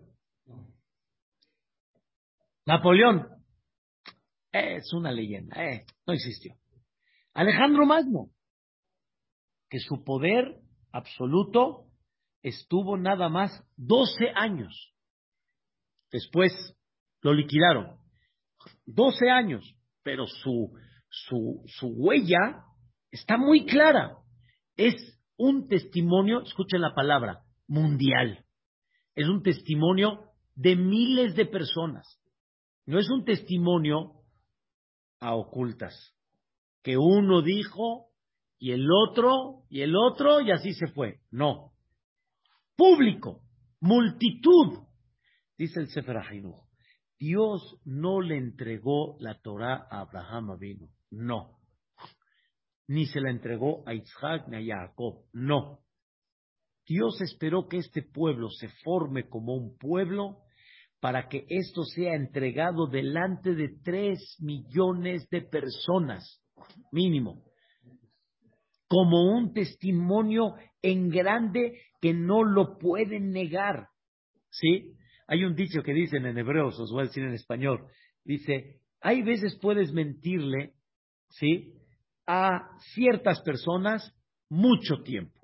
Napoleón 2.67 3.29
es 4.51 4.93
una 4.95 5.13
leyenda, 5.13 5.63
eh, 5.65 5.85
no 6.07 6.15
existió. 6.15 6.57
Alejandro 7.35 7.87
Magno, 7.87 8.31
que 9.69 9.79
su 9.79 10.03
poder 10.03 10.59
absoluto 10.91 11.87
estuvo 12.43 12.97
nada 12.97 13.29
más 13.29 13.53
12 13.77 14.31
años. 14.35 14.95
Después 16.11 16.53
lo 17.21 17.35
liquidaron. 17.35 17.99
12 18.87 19.31
años, 19.31 19.77
pero 20.03 20.27
su, 20.27 20.73
su, 21.09 21.63
su 21.67 21.89
huella 21.89 22.65
está 23.11 23.37
muy 23.37 23.67
clara. 23.67 24.17
Es 24.77 24.95
un 25.37 25.69
testimonio, 25.69 26.43
escuchen 26.43 26.81
la 26.81 26.95
palabra, 26.95 27.43
mundial. 27.71 28.45
Es 29.15 29.29
un 29.29 29.43
testimonio 29.43 30.33
de 30.55 30.77
miles 30.77 31.35
de 31.37 31.47
personas. 31.47 32.21
No 32.85 32.99
es 32.99 33.09
un 33.09 33.25
testimonio 33.25 34.13
a 35.21 35.35
ocultas, 35.35 35.95
que 36.83 36.97
uno 36.99 37.43
dijo 37.43 38.09
y 38.59 38.73
el 38.73 38.89
otro 38.91 39.65
y 39.71 39.83
el 39.83 39.95
otro 39.97 40.41
y 40.41 40.51
así 40.51 40.75
se 40.75 40.89
fue. 40.89 41.21
No. 41.31 41.73
Público, 42.77 43.43
multitud, 43.81 44.79
dice 45.57 45.81
el 45.81 45.89
Sefer 45.89 46.17
Dios 47.19 47.79
no 47.85 48.21
le 48.21 48.39
entregó 48.39 49.17
la 49.21 49.41
Torah 49.41 49.87
a 49.91 50.01
Abraham 50.01 50.59
vino. 50.59 50.89
No. 51.11 51.61
Ni 52.89 53.07
se 53.07 53.21
la 53.21 53.31
entregó 53.31 53.85
a 53.87 53.95
Isaac 53.95 54.49
ni 54.49 54.71
a 54.71 54.87
Jacob. 54.87 55.23
No. 55.33 55.81
Dios 56.91 57.21
esperó 57.21 57.69
que 57.69 57.77
este 57.77 58.03
pueblo 58.03 58.51
se 58.51 58.69
forme 58.83 59.29
como 59.29 59.55
un 59.55 59.79
pueblo 59.79 60.39
para 60.99 61.29
que 61.29 61.47
esto 61.49 61.85
sea 61.85 62.17
entregado 62.17 62.89
delante 62.89 63.55
de 63.55 63.69
tres 63.85 64.37
millones 64.41 65.29
de 65.31 65.43
personas, 65.43 66.43
mínimo, 66.91 67.45
como 68.89 69.23
un 69.23 69.53
testimonio 69.53 70.55
en 70.83 71.11
grande 71.11 71.81
que 72.01 72.13
no 72.13 72.43
lo 72.43 72.77
pueden 72.77 73.31
negar. 73.31 73.87
¿Sí? 74.51 74.97
Hay 75.29 75.45
un 75.45 75.55
dicho 75.55 75.85
que 75.85 75.95
dicen 75.95 76.27
en 76.27 76.39
hebreo, 76.39 76.67
os 76.67 76.91
voy 76.91 77.03
a 77.05 77.07
decir 77.07 77.23
en 77.23 77.35
español. 77.35 77.87
Dice, 78.25 78.81
hay 79.01 79.23
veces 79.23 79.57
puedes 79.63 79.93
mentirle, 79.93 80.75
¿sí? 81.29 81.73
A 82.27 82.69
ciertas 82.95 83.41
personas 83.43 84.13
mucho 84.49 85.05
tiempo. 85.05 85.40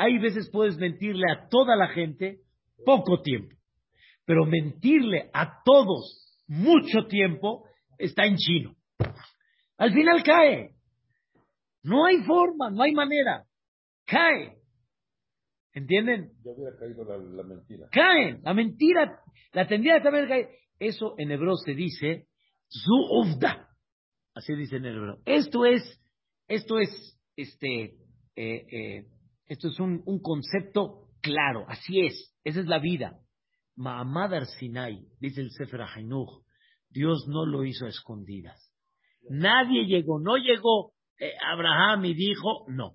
Hay 0.00 0.18
veces 0.18 0.48
puedes 0.50 0.78
mentirle 0.78 1.30
a 1.30 1.46
toda 1.50 1.76
la 1.76 1.88
gente 1.88 2.40
poco 2.86 3.20
tiempo. 3.20 3.54
Pero 4.24 4.46
mentirle 4.46 5.28
a 5.34 5.62
todos 5.62 6.40
mucho 6.46 7.06
tiempo 7.06 7.66
está 7.98 8.24
en 8.24 8.36
chino. 8.36 8.74
Al 9.76 9.92
final 9.92 10.22
cae. 10.22 10.70
No 11.82 12.06
hay 12.06 12.22
forma, 12.22 12.70
no 12.70 12.82
hay 12.82 12.92
manera. 12.92 13.44
Cae. 14.06 14.56
¿Entienden? 15.74 16.30
Ya 16.46 16.52
hubiera 16.52 16.78
caído 16.78 17.04
la, 17.04 17.42
mentira. 17.42 17.86
Caen. 17.92 18.40
La 18.42 18.54
mentira, 18.54 19.20
la 19.52 19.68
tendría 19.68 20.00
que 20.00 20.08
haber 20.08 20.28
caído. 20.28 20.48
Eso 20.78 21.14
en 21.18 21.30
hebreo 21.30 21.56
se 21.56 21.74
dice 21.74 22.26
zuuvda. 22.70 23.68
Así 24.34 24.54
dice 24.54 24.76
en 24.76 24.86
hebreo. 24.86 25.18
Esto 25.26 25.66
es, 25.66 25.82
esto 26.48 26.78
es, 26.78 27.20
este, 27.36 27.96
eh, 28.34 28.66
eh, 28.72 29.06
esto 29.50 29.66
es 29.66 29.80
un, 29.80 30.00
un 30.06 30.22
concepto 30.22 31.08
claro. 31.20 31.64
Así 31.68 32.06
es. 32.06 32.32
Esa 32.44 32.60
es 32.60 32.66
la 32.66 32.78
vida. 32.78 33.18
Mahamad 33.74 34.44
Sinai, 34.44 35.04
dice 35.18 35.40
el 35.40 35.50
Sefer 35.50 35.82
Hainuch, 35.82 36.44
Dios 36.88 37.26
no 37.26 37.44
lo 37.44 37.64
hizo 37.64 37.86
a 37.86 37.88
escondidas. 37.88 38.72
Nadie 39.28 39.86
llegó, 39.86 40.20
no 40.20 40.36
llegó 40.36 40.92
eh, 41.18 41.32
Abraham 41.44 42.04
y 42.04 42.14
dijo, 42.14 42.64
no. 42.68 42.92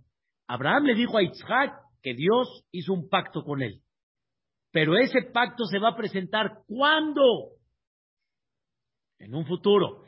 Abraham 0.48 0.86
le 0.86 0.96
dijo 0.96 1.18
a 1.18 1.24
Isaac 1.24 1.74
que 2.02 2.14
Dios 2.14 2.66
hizo 2.72 2.94
un 2.94 3.10
pacto 3.10 3.44
con 3.44 3.62
él. 3.62 3.82
Pero 4.72 4.98
ese 4.98 5.24
pacto 5.34 5.66
se 5.66 5.80
va 5.80 5.90
a 5.90 5.98
presentar 5.98 6.60
¿cuándo? 6.68 7.50
En 9.20 9.36
un 9.36 9.46
futuro. 9.46 10.06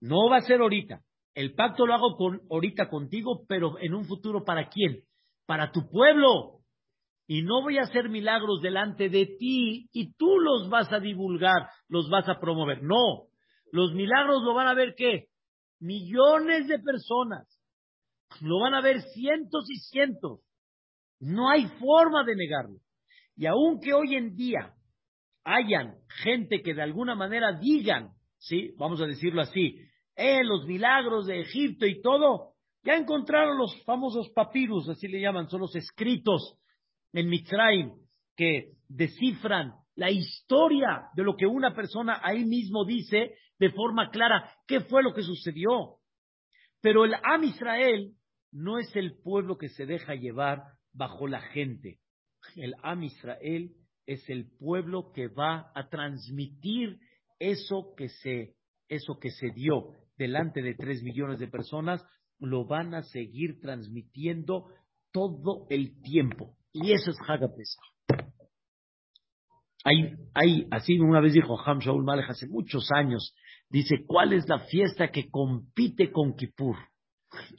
No 0.00 0.28
va 0.28 0.38
a 0.38 0.42
ser 0.42 0.60
ahorita. 0.60 1.04
El 1.34 1.54
pacto 1.54 1.86
lo 1.86 1.94
hago 1.94 2.16
con, 2.16 2.40
ahorita 2.50 2.88
contigo, 2.88 3.44
pero 3.48 3.78
en 3.78 3.94
un 3.94 4.04
futuro 4.04 4.44
¿para 4.44 4.68
quién? 4.68 5.04
Para 5.46 5.70
tu 5.70 5.88
pueblo 5.88 6.60
y 7.26 7.42
no 7.42 7.62
voy 7.62 7.78
a 7.78 7.82
hacer 7.82 8.08
milagros 8.08 8.60
delante 8.60 9.08
de 9.08 9.24
ti 9.38 9.88
y 9.92 10.14
tú 10.14 10.40
los 10.40 10.68
vas 10.68 10.92
a 10.92 10.98
divulgar, 10.98 11.68
los 11.88 12.10
vas 12.10 12.28
a 12.28 12.40
promover. 12.40 12.82
No, 12.82 13.28
los 13.70 13.94
milagros 13.94 14.42
lo 14.42 14.52
van 14.54 14.66
a 14.66 14.74
ver 14.74 14.94
qué? 14.96 15.26
Millones 15.78 16.66
de 16.66 16.80
personas. 16.80 17.46
Lo 18.40 18.58
van 18.58 18.74
a 18.74 18.80
ver 18.80 19.00
cientos 19.02 19.64
y 19.70 19.76
cientos. 19.76 20.40
No 21.20 21.48
hay 21.48 21.66
forma 21.78 22.24
de 22.24 22.34
negarlo. 22.34 22.78
Y 23.36 23.46
aunque 23.46 23.92
hoy 23.92 24.16
en 24.16 24.34
día 24.34 24.74
hayan 25.44 25.98
gente 26.22 26.62
que 26.62 26.74
de 26.74 26.82
alguna 26.82 27.14
manera 27.14 27.52
digan, 27.60 28.10
sí, 28.38 28.74
vamos 28.76 29.00
a 29.00 29.06
decirlo 29.06 29.42
así, 29.42 29.78
eh, 30.20 30.44
los 30.44 30.66
milagros 30.66 31.26
de 31.26 31.40
Egipto 31.40 31.86
y 31.86 32.00
todo, 32.02 32.50
ya 32.82 32.94
encontraron 32.94 33.58
los 33.58 33.74
famosos 33.84 34.30
papirus, 34.30 34.88
así 34.88 35.08
le 35.08 35.20
llaman, 35.20 35.48
son 35.48 35.60
los 35.60 35.74
escritos 35.74 36.58
en 37.12 37.28
Mitzrayim 37.28 37.92
que 38.36 38.72
descifran 38.88 39.74
la 39.96 40.10
historia 40.10 41.08
de 41.14 41.24
lo 41.24 41.36
que 41.36 41.46
una 41.46 41.74
persona 41.74 42.20
ahí 42.22 42.44
mismo 42.44 42.84
dice 42.84 43.34
de 43.58 43.70
forma 43.70 44.10
clara 44.10 44.50
qué 44.66 44.80
fue 44.80 45.02
lo 45.02 45.12
que 45.12 45.22
sucedió. 45.22 45.96
Pero 46.80 47.04
el 47.04 47.14
Am 47.14 47.44
Israel 47.44 48.14
no 48.52 48.78
es 48.78 48.94
el 48.96 49.18
pueblo 49.22 49.58
que 49.58 49.68
se 49.68 49.84
deja 49.84 50.14
llevar 50.14 50.62
bajo 50.92 51.26
la 51.26 51.40
gente. 51.40 51.98
El 52.56 52.74
Am 52.82 53.02
Israel 53.02 53.72
es 54.06 54.28
el 54.30 54.50
pueblo 54.58 55.12
que 55.12 55.28
va 55.28 55.70
a 55.74 55.88
transmitir 55.88 56.98
eso 57.38 57.94
que 57.96 58.08
se, 58.08 58.54
eso 58.88 59.18
que 59.20 59.30
se 59.30 59.50
dio 59.50 59.99
delante 60.20 60.60
de 60.60 60.74
tres 60.74 61.02
millones 61.02 61.38
de 61.38 61.48
personas, 61.48 62.04
lo 62.38 62.66
van 62.66 62.94
a 62.94 63.02
seguir 63.02 63.58
transmitiendo 63.60 64.66
todo 65.12 65.66
el 65.70 66.00
tiempo 66.02 66.56
Y 66.72 66.92
eso 66.92 67.10
es 67.10 67.16
Hagapesa. 67.26 67.80
Hay, 69.82 70.14
hay, 70.34 70.66
así 70.70 71.00
una 71.00 71.20
vez 71.20 71.32
dijo 71.32 71.58
Ham 71.58 71.78
Shaul 71.78 72.04
Malek 72.04 72.28
hace 72.28 72.46
muchos 72.46 72.86
años, 72.94 73.34
dice, 73.70 74.04
¿cuál 74.06 74.34
es 74.34 74.46
la 74.46 74.58
fiesta 74.58 75.08
que 75.08 75.30
compite 75.30 76.12
con 76.12 76.36
Kippur? 76.36 76.76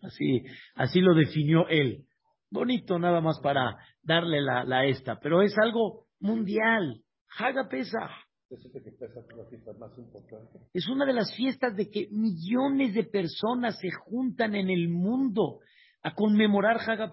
Así, 0.04 0.44
así 0.76 1.02
lo 1.02 1.16
definió 1.16 1.68
él. 1.68 2.06
Bonito 2.52 3.00
nada 3.00 3.22
más 3.22 3.40
para 3.40 3.76
darle 4.04 4.40
la, 4.42 4.86
esta, 4.86 5.20
pero 5.20 5.42
es 5.42 5.58
algo 5.58 6.06
mundial. 6.20 7.02
Haga 7.40 7.68
Es 10.74 10.88
una 10.88 11.06
de 11.06 11.14
las 11.14 11.34
fiestas 11.36 11.76
de 11.76 11.90
que 11.90 12.08
millones 12.12 12.94
de 12.94 13.04
personas 13.04 13.80
se 13.80 13.90
juntan 13.92 14.56
en 14.56 14.70
el 14.70 14.90
mundo 14.90 15.60
a 16.04 16.14
conmemorar 16.14 16.78
Haga 16.78 17.12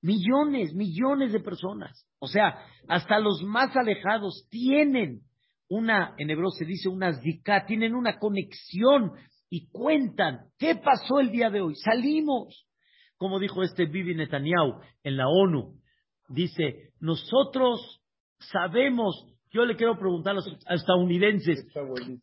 Millones, 0.00 0.74
millones 0.74 1.32
de 1.32 1.40
personas. 1.40 2.06
O 2.18 2.26
sea, 2.26 2.58
hasta 2.88 3.18
los 3.18 3.42
más 3.42 3.74
alejados 3.74 4.46
tienen 4.50 5.22
una, 5.68 6.14
en 6.18 6.30
hebreo 6.30 6.50
se 6.50 6.64
dice 6.64 6.88
una 6.88 7.12
zika, 7.20 7.64
tienen 7.66 7.94
una 7.94 8.18
conexión 8.18 9.12
y 9.48 9.68
cuentan 9.68 10.50
qué 10.58 10.76
pasó 10.76 11.20
el 11.20 11.30
día 11.30 11.50
de 11.50 11.62
hoy. 11.62 11.74
Salimos, 11.76 12.66
como 13.16 13.38
dijo 13.38 13.62
este 13.62 13.86
Bibi 13.86 14.14
Netanyahu 14.14 14.80
en 15.02 15.16
la 15.16 15.28
ONU, 15.28 15.80
dice, 16.28 16.92
nosotros 17.00 18.02
sabemos, 18.38 19.26
yo 19.54 19.64
le 19.64 19.76
quiero 19.76 19.96
preguntar 19.96 20.32
a 20.32 20.34
los 20.34 20.48
estadounidenses, 20.68 21.64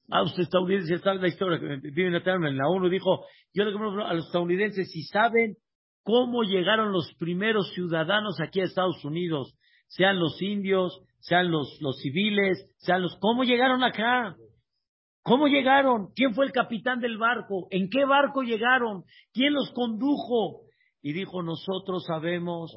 a 0.09 0.19
los 0.19 0.37
estadounidenses, 0.37 0.97
está 0.97 1.13
la 1.13 1.29
historia, 1.29 1.59
Bibi 1.81 2.09
Netanyahu 2.09 2.45
en 2.45 2.57
la 2.57 2.67
ONU 2.67 2.89
dijo, 2.89 3.25
yo 3.53 3.63
le 3.63 3.71
quiero 3.71 3.79
preguntar 3.79 4.11
a 4.11 4.13
los 4.15 4.25
estadounidenses 4.25 4.91
si 4.91 5.03
saben 5.03 5.55
cómo 6.03 6.43
llegaron 6.43 6.91
los 6.91 7.13
primeros 7.17 7.71
ciudadanos 7.73 8.41
aquí 8.41 8.59
a 8.59 8.65
Estados 8.65 9.05
Unidos, 9.05 9.55
sean 9.87 10.19
los 10.19 10.41
indios, 10.41 11.01
sean 11.19 11.51
los, 11.51 11.77
los 11.79 11.99
civiles, 11.99 12.69
sean 12.77 13.01
los... 13.01 13.15
¿Cómo 13.21 13.45
llegaron 13.45 13.81
acá? 13.83 14.35
¿Cómo 15.23 15.47
llegaron? 15.47 16.11
¿Quién 16.13 16.33
fue 16.33 16.45
el 16.45 16.51
capitán 16.51 16.99
del 16.99 17.17
barco? 17.17 17.67
¿En 17.69 17.89
qué 17.89 18.03
barco 18.03 18.41
llegaron? 18.41 19.03
¿Quién 19.31 19.53
los 19.53 19.71
condujo? 19.71 20.63
Y 21.01 21.13
dijo, 21.13 21.41
nosotros 21.43 22.03
sabemos 22.05 22.75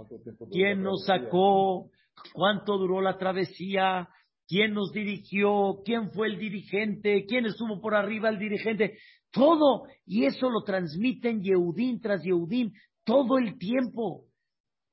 quién 0.53 0.83
nos 0.83 1.05
sacó, 1.07 1.91
cuánto 2.33 2.79
duró 2.79 3.01
la 3.01 3.19
travesía, 3.19 4.09
quién 4.49 4.75
nos 4.75 4.93
dirigió, 4.93 5.81
quién 5.85 6.11
fue 6.11 6.29
el 6.29 6.39
dirigente, 6.39 7.25
quién 7.27 7.47
estuvo 7.47 7.81
por 7.81 7.95
arriba 7.95 8.29
el 8.29 8.39
dirigente, 8.39 8.99
todo. 9.31 9.85
Y 10.07 10.25
eso 10.25 10.51
lo 10.51 10.63
transmiten 10.63 11.43
Yehudim 11.43 12.01
tras 12.01 12.23
Yehudim 12.23 12.73
todo 13.05 13.39
el 13.39 13.59
tiempo. 13.59 14.25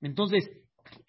Entonces, 0.01 0.49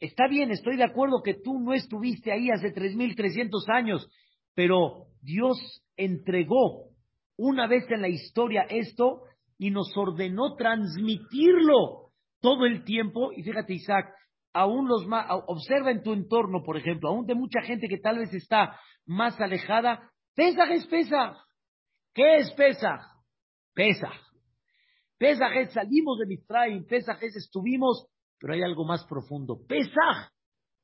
está 0.00 0.28
bien, 0.28 0.50
estoy 0.50 0.76
de 0.76 0.84
acuerdo 0.84 1.22
que 1.22 1.34
tú 1.34 1.58
no 1.58 1.72
estuviste 1.72 2.32
ahí 2.32 2.50
hace 2.50 2.74
3.300 2.74 3.50
años, 3.74 4.08
pero 4.54 5.06
Dios 5.22 5.82
entregó 5.96 6.90
una 7.36 7.66
vez 7.66 7.84
en 7.90 8.02
la 8.02 8.08
historia 8.08 8.66
esto 8.68 9.22
y 9.58 9.70
nos 9.70 9.96
ordenó 9.96 10.54
transmitirlo 10.56 12.10
todo 12.40 12.66
el 12.66 12.84
tiempo. 12.84 13.32
Y 13.32 13.42
fíjate, 13.42 13.74
Isaac, 13.74 14.12
aún 14.52 14.88
los 14.88 15.06
más, 15.06 15.26
observa 15.46 15.90
en 15.90 16.02
tu 16.02 16.12
entorno, 16.12 16.62
por 16.62 16.76
ejemplo, 16.76 17.08
aún 17.08 17.26
de 17.26 17.34
mucha 17.34 17.62
gente 17.62 17.88
que 17.88 17.98
tal 17.98 18.18
vez 18.18 18.32
está 18.34 18.78
más 19.06 19.40
alejada, 19.40 20.10
Pesaj 20.34 20.70
es 20.72 20.86
Pesaj. 20.86 21.36
¿Qué 22.14 22.36
es 22.36 22.52
Pesaj? 22.52 23.00
Pesaj. 23.74 24.14
Pesaj 25.18 25.56
es 25.56 25.72
salimos 25.72 26.18
de 26.18 26.26
Mitzrayim, 26.26 26.86
Pesaj 26.86 27.22
es 27.22 27.36
estuvimos, 27.36 28.06
pero 28.38 28.54
hay 28.54 28.62
algo 28.62 28.84
más 28.84 29.04
profundo. 29.06 29.58
Pesaj 29.66 30.30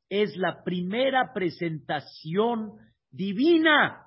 es 0.09 0.37
la 0.37 0.63
primera 0.65 1.33
presentación 1.35 2.73
divina 3.11 4.05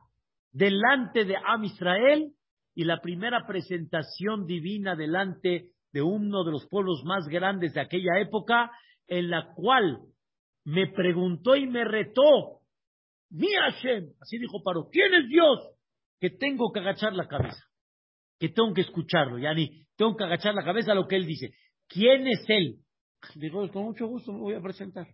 delante 0.52 1.26
de 1.26 1.36
Am 1.38 1.63
Israel 1.63 2.34
y 2.76 2.84
la 2.86 3.02
primera 3.02 3.45
presentación 3.45 4.45
divina 4.45 4.95
delante 4.95 5.69
de 5.91 6.02
uno 6.02 6.43
de 6.43 6.52
los 6.52 6.67
pueblos 6.69 7.04
más 7.04 7.28
grandes 7.28 7.74
de 7.74 7.82
aquella 7.82 8.19
época, 8.19 8.71
en 9.12 9.30
la 9.30 9.54
cual 9.54 10.00
me 10.63 10.88
preguntó 10.88 11.58
y 11.58 11.67
me 11.67 11.84
retó, 11.84 12.62
mi 13.30 13.47
Hashem, 13.52 14.13
así 14.21 14.38
dijo 14.38 14.63
Paro, 14.63 14.88
¿quién 14.89 15.13
es 15.13 15.28
Dios? 15.28 15.60
Que 16.21 16.30
tengo 16.30 16.71
que 16.71 16.80
agachar 16.80 17.13
la 17.13 17.28
cabeza, 17.28 17.62
que 18.39 18.47
tengo 18.47 18.74
que 18.74 18.82
escucharlo, 18.82 19.38
ya 19.38 19.54
ni 19.54 19.86
tengo 19.97 20.15
que 20.15 20.24
agachar 20.24 20.56
la 20.56 20.63
cabeza 20.63 20.93
a 20.93 20.95
lo 20.95 21.10
que 21.10 21.17
él 21.17 21.26
dice. 21.26 21.54
¿Quién 21.89 22.26
es 22.26 22.45
él? 22.47 22.78
Digo, 23.36 23.69
con 23.69 23.84
mucho 23.84 24.08
gusto 24.08 24.32
me 24.32 24.39
voy 24.39 24.54
a 24.54 24.62
presentar, 24.62 25.08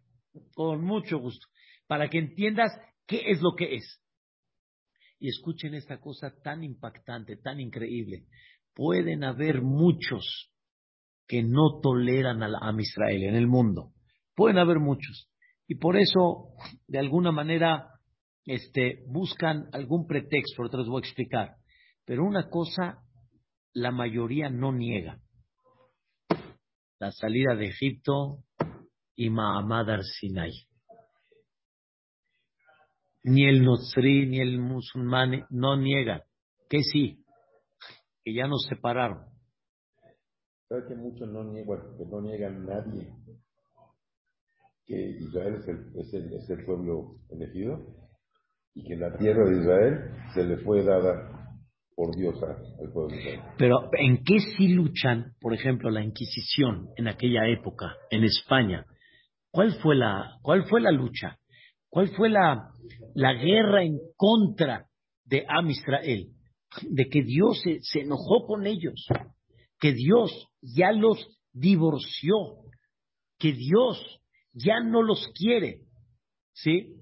con 0.54 0.84
mucho 0.84 1.18
gusto, 1.18 1.48
para 1.88 2.08
que 2.08 2.20
entiendas 2.20 2.70
qué 3.08 3.32
es 3.32 3.42
lo 3.42 3.56
que 3.56 3.78
es. 3.78 4.00
Y 5.18 5.30
escuchen 5.30 5.74
esta 5.74 6.00
cosa 6.00 6.32
tan 6.44 6.64
impactante, 6.64 7.38
tan 7.38 7.60
increíble. 7.60 8.28
Pueden 8.76 9.24
haber 9.24 9.64
muchos 9.64 10.52
que 11.28 11.44
no 11.44 11.80
toleran 11.82 12.44
a, 12.44 12.48
a 12.48 12.74
Israel 12.80 13.24
en 13.24 13.36
el 13.36 13.48
mundo. 13.48 13.92
Pueden 14.36 14.58
haber 14.58 14.80
muchos. 14.80 15.30
Y 15.68 15.76
por 15.76 15.98
eso, 15.98 16.54
de 16.88 17.00
alguna 17.00 17.32
manera, 17.32 17.90
este, 18.46 19.04
buscan 19.08 19.66
algún 19.74 20.08
pretexto, 20.08 20.62
ahorita 20.62 20.78
les 20.78 20.88
voy 20.88 21.02
a 21.02 21.06
explicar. 21.06 21.56
Pero 22.06 22.24
una 22.24 22.50
cosa, 22.50 23.00
la 23.74 23.92
mayoría 23.92 24.50
no 24.50 24.72
niega. 24.72 25.20
La 27.00 27.12
salida 27.12 27.56
de 27.56 27.68
Egipto 27.68 28.44
y 29.16 29.30
Mahamad 29.30 30.02
Sinai 30.02 30.68
ni 33.28 33.46
el 33.46 33.64
Nozri 33.64 34.26
ni 34.26 34.40
el 34.40 34.58
musulmán 34.58 35.46
no 35.50 35.76
niegan, 35.76 36.22
que 36.70 36.82
sí, 36.82 37.26
que 38.24 38.34
ya 38.34 38.48
nos 38.48 38.64
separaron. 38.70 39.26
¿Sabe 40.68 40.88
que 40.88 40.96
muchos 40.96 41.30
no 41.30 41.44
niegan, 41.44 41.98
que 41.98 42.06
no 42.06 42.22
niegan 42.22 42.66
nadie 42.66 43.14
que 44.88 45.18
Israel 45.20 45.56
es 45.56 45.68
el, 45.68 46.00
es, 46.00 46.14
el, 46.14 46.34
es 46.34 46.50
el 46.50 46.66
pueblo 46.66 47.18
elegido 47.30 47.78
y 48.74 48.84
que 48.84 48.96
la 48.96 49.16
tierra 49.18 49.50
de 49.50 49.60
Israel 49.60 50.00
se 50.34 50.44
le 50.46 50.58
fue 50.58 50.84
dada 50.84 51.34
por 51.94 52.16
Dios 52.16 52.42
al 52.42 52.92
pueblo 52.94 53.10
de 53.10 53.22
Israel. 53.22 53.42
Pero 53.58 53.90
¿en 54.00 54.24
qué 54.24 54.40
sí 54.40 54.70
luchan, 54.70 55.34
por 55.42 55.54
ejemplo, 55.54 55.90
la 55.90 56.04
Inquisición 56.04 56.88
en 56.96 57.10
aquella 57.10 57.48
época, 57.48 57.96
en 58.10 58.24
España? 58.24 58.86
¿Cuál 59.52 59.74
fue 59.82 59.96
la, 59.96 60.38
cuál 60.42 60.64
fue 60.66 60.80
la 60.80 60.92
lucha? 60.92 61.38
¿Cuál 61.90 62.10
fue 62.10 62.30
la, 62.30 62.70
la 63.14 63.34
guerra 63.34 63.84
en 63.84 64.00
contra 64.16 64.88
de 65.26 65.46
Am 65.50 65.70
Israel? 65.70 66.30
De 66.90 67.10
que 67.10 67.24
Dios 67.24 67.60
se, 67.62 67.80
se 67.82 68.02
enojó 68.02 68.46
con 68.46 68.68
ellos, 68.68 69.08
que 69.80 69.94
Dios 69.94 70.48
ya 70.76 70.92
los 70.92 71.18
divorció, 71.54 72.36
que 73.40 73.54
Dios 73.54 73.98
ya 74.54 74.80
no 74.84 75.02
los 75.02 75.28
quiere. 75.34 75.82
¿Sí? 76.54 76.96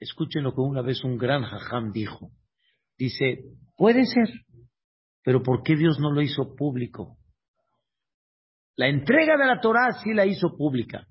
Escuchen 0.00 0.42
lo 0.42 0.54
que 0.54 0.60
una 0.60 0.82
vez 0.82 1.04
un 1.04 1.16
gran 1.16 1.42
jajam 1.42 1.92
dijo. 1.92 2.30
Dice, 2.98 3.44
puede 3.76 4.04
ser, 4.06 4.28
pero 5.22 5.42
¿por 5.42 5.62
qué 5.62 5.76
Dios 5.76 5.98
no 6.00 6.12
lo 6.12 6.20
hizo 6.20 6.54
público? 6.56 7.16
La 8.76 8.88
entrega 8.88 9.36
de 9.36 9.46
la 9.46 9.60
Torah 9.60 9.92
sí 10.02 10.12
la 10.12 10.26
hizo 10.26 10.56
pública. 10.56 11.06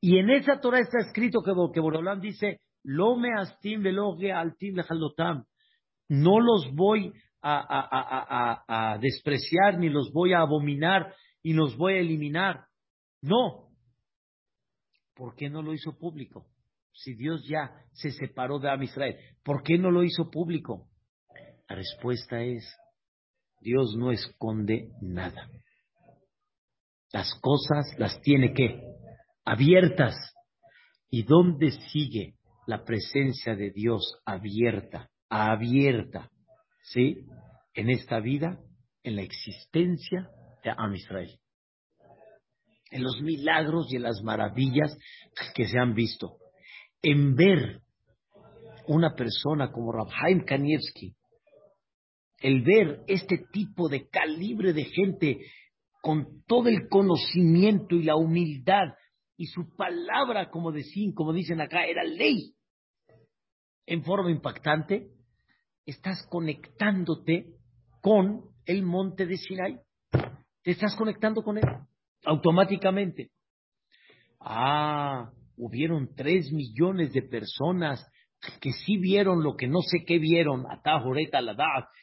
Y 0.00 0.18
en 0.18 0.30
esa 0.30 0.60
Torah 0.60 0.80
está 0.80 0.98
escrito 0.98 1.42
que, 1.42 1.52
que 1.72 1.80
Borolán 1.80 2.20
dice, 2.20 2.60
lo 2.82 3.16
astim 3.38 3.84
altim 4.34 4.74
No 6.08 6.40
los 6.40 6.74
voy 6.74 7.12
a, 7.42 8.98
despreciar, 9.00 9.78
ni 9.78 9.88
los 9.88 10.12
voy 10.12 10.32
a 10.32 10.40
abominar, 10.40 11.14
y 11.42 11.52
los 11.52 11.76
voy 11.76 11.94
a 11.94 12.00
eliminar. 12.00 12.66
No. 13.20 13.70
¿Por 15.14 15.34
qué 15.34 15.50
no 15.50 15.62
lo 15.62 15.74
hizo 15.74 15.98
público? 15.98 16.46
Si 16.92 17.14
Dios 17.14 17.46
ya 17.48 17.72
se 17.92 18.10
separó 18.10 18.58
de 18.58 18.70
Am 18.70 18.82
Israel, 18.82 19.16
¿por 19.42 19.62
qué 19.62 19.78
no 19.78 19.90
lo 19.90 20.04
hizo 20.04 20.30
público? 20.30 20.88
La 21.68 21.76
respuesta 21.76 22.42
es, 22.42 22.64
Dios 23.60 23.94
no 23.96 24.12
esconde 24.12 24.90
nada. 25.00 25.48
Las 27.12 27.34
cosas 27.40 27.86
las 27.98 28.20
tiene 28.20 28.52
que 28.52 28.80
abiertas. 29.44 30.14
¿Y 31.10 31.24
dónde 31.24 31.70
sigue 31.92 32.36
la 32.66 32.84
presencia 32.84 33.54
de 33.54 33.70
Dios 33.70 34.18
abierta, 34.24 35.10
abierta? 35.28 36.30
¿Sí? 36.82 37.26
En 37.74 37.90
esta 37.90 38.20
vida, 38.20 38.58
en 39.02 39.16
la 39.16 39.22
existencia 39.22 40.28
de 40.62 40.70
Am. 40.70 40.94
En 42.90 43.02
los 43.02 43.20
milagros 43.22 43.86
y 43.90 43.96
en 43.96 44.02
las 44.02 44.22
maravillas 44.22 44.96
que 45.54 45.66
se 45.66 45.78
han 45.78 45.94
visto. 45.94 46.36
En 47.00 47.34
ver 47.34 47.80
una 48.86 49.14
persona 49.14 49.72
como 49.72 49.92
Rabhaim 49.92 50.44
Kanievski, 50.44 51.14
el 52.40 52.62
ver 52.62 53.02
este 53.06 53.38
tipo 53.52 53.88
de 53.88 54.08
calibre 54.08 54.72
de 54.72 54.84
gente 54.84 55.40
con 56.02 56.42
todo 56.46 56.68
el 56.68 56.88
conocimiento 56.88 57.94
y 57.94 58.02
la 58.02 58.16
humildad 58.16 58.88
y 59.36 59.46
su 59.46 59.74
palabra, 59.76 60.50
como, 60.50 60.72
decían, 60.72 61.12
como 61.12 61.32
dicen 61.32 61.60
acá, 61.60 61.86
era 61.86 62.02
ley 62.04 62.54
en 63.86 64.04
forma 64.04 64.30
impactante, 64.30 65.08
estás 65.86 66.26
conectándote 66.28 67.46
con 68.00 68.42
el 68.66 68.82
monte 68.82 69.26
de 69.26 69.36
Sinai. 69.36 69.80
Te 70.62 70.70
estás 70.70 70.94
conectando 70.96 71.42
con 71.42 71.58
él 71.58 71.64
automáticamente. 72.24 73.30
Ah, 74.40 75.30
hubieron 75.56 76.14
tres 76.14 76.52
millones 76.52 77.12
de 77.12 77.22
personas 77.22 78.04
que 78.60 78.72
sí 78.72 78.96
vieron 78.96 79.42
lo 79.42 79.56
que 79.56 79.68
no 79.68 79.80
sé 79.82 80.04
qué 80.04 80.18
vieron, 80.18 80.64
Atajoreta, 80.68 81.40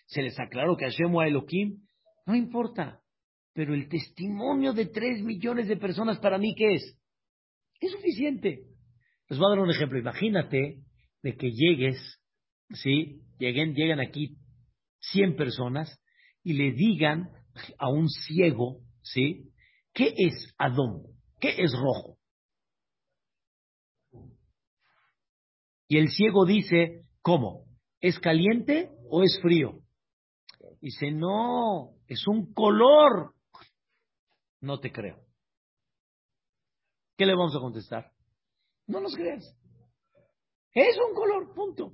se 0.06 0.22
les 0.22 0.40
aclaró 0.40 0.78
que 0.78 0.86
Hashem 0.86 1.18
a 1.18 1.28
Elohim, 1.28 1.82
no 2.26 2.36
importa. 2.36 3.02
Pero 3.54 3.74
el 3.74 3.90
testimonio 3.90 4.74
de 4.74 4.86
tres 4.86 5.22
millones 5.22 5.68
de 5.68 5.76
personas 5.76 6.20
para 6.20 6.38
mí, 6.38 6.56
¿qué 6.56 6.76
es? 6.76 6.98
Es 7.82 7.92
suficiente. 7.92 8.64
Les 9.28 9.38
voy 9.38 9.48
a 9.48 9.50
dar 9.50 9.60
un 9.60 9.72
ejemplo. 9.72 10.00
Imagínate 10.00 10.78
de 11.22 11.36
que 11.36 11.52
llegues, 11.52 11.98
¿sí? 12.70 13.22
Lleguen, 13.40 13.74
llegan 13.74 14.00
aquí 14.00 14.38
100 15.00 15.36
personas 15.36 16.00
y 16.44 16.54
le 16.54 16.72
digan 16.74 17.32
a 17.78 17.90
un 17.90 18.08
ciego, 18.10 18.82
¿sí? 19.02 19.52
¿Qué 19.94 20.14
es 20.16 20.54
Adón? 20.58 21.04
¿Qué 21.40 21.56
es 21.58 21.72
rojo? 21.74 22.18
Y 25.88 25.98
el 25.98 26.10
ciego 26.10 26.46
dice, 26.46 27.06
¿cómo? 27.22 27.66
¿Es 28.02 28.20
caliente 28.20 28.92
o 29.10 29.24
es 29.24 29.40
frío? 29.42 29.80
Dice, 30.82 31.12
no, 31.12 31.96
es 32.08 32.28
un 32.28 32.54
color. 32.54 33.34
No 34.62 34.80
te 34.80 34.92
creo. 34.92 35.26
¿Qué 37.18 37.26
le 37.26 37.34
vamos 37.34 37.56
a 37.56 37.60
contestar? 37.60 38.12
No 38.86 39.02
nos 39.02 39.16
creas. 39.16 39.44
Es 40.74 40.98
un 40.98 41.16
color, 41.16 41.54
punto. 41.54 41.94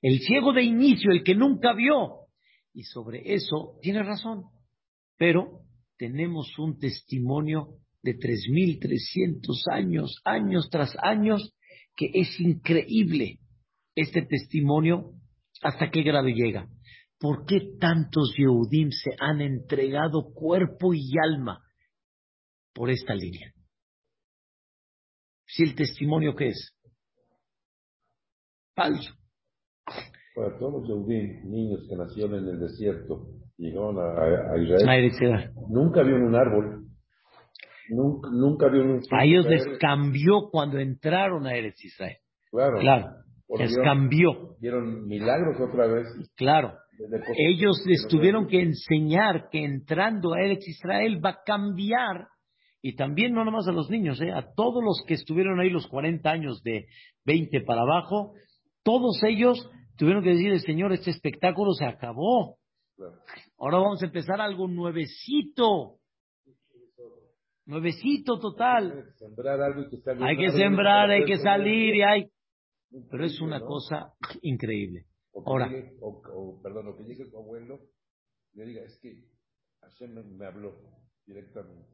El 0.00 0.20
ciego 0.20 0.52
de 0.52 0.62
inicio, 0.62 1.10
el 1.10 1.24
que 1.24 1.34
nunca 1.34 1.74
vio. 1.74 2.26
Y 2.72 2.84
sobre 2.84 3.34
eso 3.34 3.78
tiene 3.82 4.02
razón. 4.02 4.44
Pero 5.16 5.62
tenemos 5.96 6.56
un 6.58 6.78
testimonio 6.78 7.78
de 8.02 8.16
3.300 8.16 9.72
años, 9.72 10.20
años 10.24 10.68
tras 10.70 10.96
años, 11.02 11.54
que 11.96 12.10
es 12.14 12.38
increíble 12.38 13.40
este 13.96 14.22
testimonio 14.22 15.14
hasta 15.62 15.90
qué 15.90 16.02
grado 16.02 16.28
llega. 16.28 16.68
¿Por 17.18 17.44
qué 17.46 17.76
tantos 17.80 18.32
Yehudim 18.36 18.90
se 18.90 19.10
han 19.18 19.40
entregado 19.40 20.32
cuerpo 20.32 20.94
y 20.94 21.14
alma 21.20 21.60
por 22.72 22.90
esta 22.90 23.14
línea? 23.14 23.52
Si 25.44 25.64
el 25.64 25.74
testimonio 25.74 26.36
que 26.36 26.48
es 26.48 26.76
falso. 28.76 29.17
Para 30.38 30.56
todos 30.56 30.74
los 30.74 30.86
Yehudim, 30.86 31.50
niños 31.50 31.84
que 31.88 31.96
nacieron 31.96 32.36
en 32.36 32.48
el 32.48 32.60
desierto, 32.60 33.26
llegaron 33.56 33.96
a, 33.98 34.56
Israel, 34.56 35.50
nunca 35.68 36.04
vieron 36.04 36.28
un 36.28 36.36
árbol, 36.36 36.84
nunca, 37.88 38.28
nunca 38.30 38.68
vieron 38.68 38.90
un... 38.90 39.00
A 39.10 39.24
ellos 39.24 39.46
les 39.46 39.66
cambió 39.80 40.48
cuando 40.52 40.78
entraron 40.78 41.44
a 41.44 41.56
Eretz 41.56 41.84
Israel. 41.84 42.18
Claro. 42.52 42.78
Claro. 42.78 43.06
Les 43.58 43.76
cambió. 43.78 44.56
Vieron 44.60 45.08
milagros 45.08 45.56
otra 45.60 45.88
vez. 45.88 46.06
Claro. 46.36 46.74
Ellos 47.36 47.82
les 47.84 48.06
tuvieron 48.06 48.46
que 48.46 48.62
enseñar 48.62 49.48
que 49.50 49.64
entrando 49.64 50.34
a 50.34 50.40
Eretz 50.40 50.68
Israel 50.68 51.20
va 51.24 51.30
a 51.30 51.42
cambiar 51.44 52.28
y 52.80 52.94
también 52.94 53.32
no 53.32 53.44
nomás 53.44 53.66
a 53.66 53.72
los 53.72 53.90
niños, 53.90 54.20
¿eh? 54.20 54.30
a 54.30 54.54
todos 54.54 54.84
los 54.84 55.02
que 55.04 55.14
estuvieron 55.14 55.58
ahí 55.58 55.70
los 55.70 55.88
40 55.88 56.30
años 56.30 56.62
de 56.62 56.86
20 57.24 57.62
para 57.62 57.82
abajo, 57.82 58.34
todos 58.84 59.20
ellos 59.24 59.68
tuvieron 59.98 60.22
que 60.22 60.30
decir, 60.30 60.58
Señor, 60.60 60.92
este 60.92 61.10
espectáculo 61.10 61.72
se 61.72 61.84
acabó. 61.84 62.56
Ahora 63.58 63.78
vamos 63.78 64.02
a 64.02 64.06
empezar 64.06 64.40
algo 64.40 64.68
nuevecito. 64.68 65.98
Nuevecito 67.66 68.38
total. 68.38 69.04
Hay 70.20 70.36
que 70.36 70.50
sembrar, 70.50 71.10
hay 71.10 71.24
que 71.24 71.36
salir 71.36 71.96
y 71.96 72.02
hay... 72.02 72.30
Pero 73.10 73.24
es 73.24 73.38
una 73.40 73.60
cosa 73.60 74.14
increíble. 74.40 75.04
Ahora. 75.44 75.70
o, 76.00 76.60
perdón, 76.62 76.88
o 76.88 76.96
que 76.96 77.04
llegue 77.04 77.26
su 77.26 77.36
abuelo 77.36 77.78
y 78.54 78.58
le 78.58 78.66
diga, 78.66 78.82
es 78.82 78.98
que 79.02 79.24
Hashem 79.82 80.36
me 80.36 80.46
habló 80.46 80.74
directamente. 81.26 81.90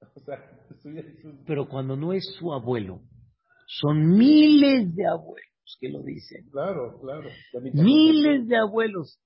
Pero 1.46 1.68
cuando 1.68 1.96
no 1.96 2.12
es 2.12 2.24
su 2.38 2.52
abuelo, 2.52 3.02
son 3.66 4.16
miles 4.18 4.94
de 4.94 5.06
abuelos 5.06 5.53
que 5.80 5.88
lo 5.88 6.02
dicen. 6.02 6.48
Claro, 6.50 6.98
claro. 7.00 7.30
Miles 7.72 8.46
de 8.48 8.56
abuelos. 8.56 9.20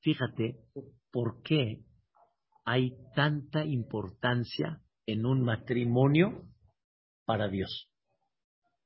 Fíjate, 0.00 0.58
¿por 1.10 1.42
qué 1.42 1.84
hay 2.64 2.96
tanta 3.14 3.64
importancia 3.64 4.80
en 5.06 5.26
un 5.26 5.42
matrimonio 5.42 6.44
para 7.24 7.48
Dios? 7.48 7.90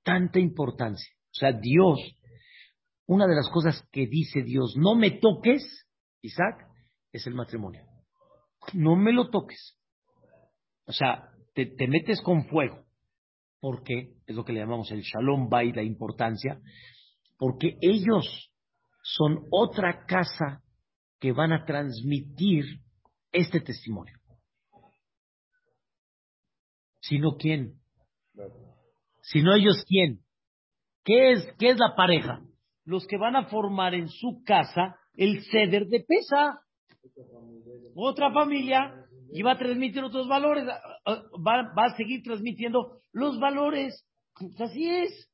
Tanta 0.03 0.39
importancia. 0.39 1.11
O 1.31 1.39
sea, 1.39 1.53
Dios, 1.53 1.99
una 3.07 3.27
de 3.27 3.35
las 3.35 3.49
cosas 3.51 3.87
que 3.93 4.07
dice 4.07 4.43
Dios, 4.43 4.75
no 4.77 4.95
me 4.95 5.11
toques, 5.11 5.87
Isaac, 6.23 6.67
es 7.13 7.27
el 7.27 7.35
matrimonio. 7.35 7.85
No 8.73 8.97
me 8.97 9.13
lo 9.13 9.31
toques. 9.31 9.79
O 10.87 10.93
sea, 10.93 11.31
te, 11.55 11.89
metes 11.89 12.21
con 12.21 12.47
fuego. 12.47 12.86
¿Por 13.67 13.83
qué? 13.83 14.13
Es 14.29 14.37
lo 14.37 14.45
que 14.45 14.53
le 14.53 14.61
llamamos 14.61 14.93
el 14.93 15.01
Shalom 15.01 15.49
Bay, 15.49 15.73
la 15.73 15.83
importancia. 15.83 16.61
Porque 17.37 17.77
ellos 17.81 18.53
son 19.03 19.45
otra 19.51 20.07
casa 20.07 20.63
que 21.19 21.33
van 21.33 21.53
a 21.53 21.65
transmitir 21.65 22.65
este 23.33 23.61
testimonio. 23.61 24.17
Si 27.01 27.19
no, 27.19 27.37
¿quién? 27.37 27.81
Si 29.23 29.43
no 29.43 29.53
ellos, 29.53 29.85
¿quién? 29.89 30.21
¿Qué 31.03 31.33
es, 31.33 31.53
¿Qué 31.59 31.71
es 31.71 31.79
la 31.81 31.97
pareja? 31.97 32.43
Los 32.85 33.05
que 33.09 33.17
van 33.17 33.35
a 33.35 33.49
formar 33.49 33.95
en 33.95 34.07
su 34.09 34.45
casa 34.45 34.95
el 35.15 35.43
ceder 35.51 35.87
de 35.87 36.05
pesa. 36.07 36.61
Otra 37.97 38.33
familia 38.33 39.06
y 39.33 39.43
va 39.43 39.53
a 39.53 39.59
transmitir 39.59 40.03
otros 40.03 40.29
valores, 40.29 40.65
va, 40.67 41.85
a 41.85 41.97
seguir 41.97 42.23
transmitiendo 42.23 43.01
los 43.13 43.39
valores. 43.39 44.07
Pues 44.35 44.61
así 44.61 44.89
es. 44.89 45.33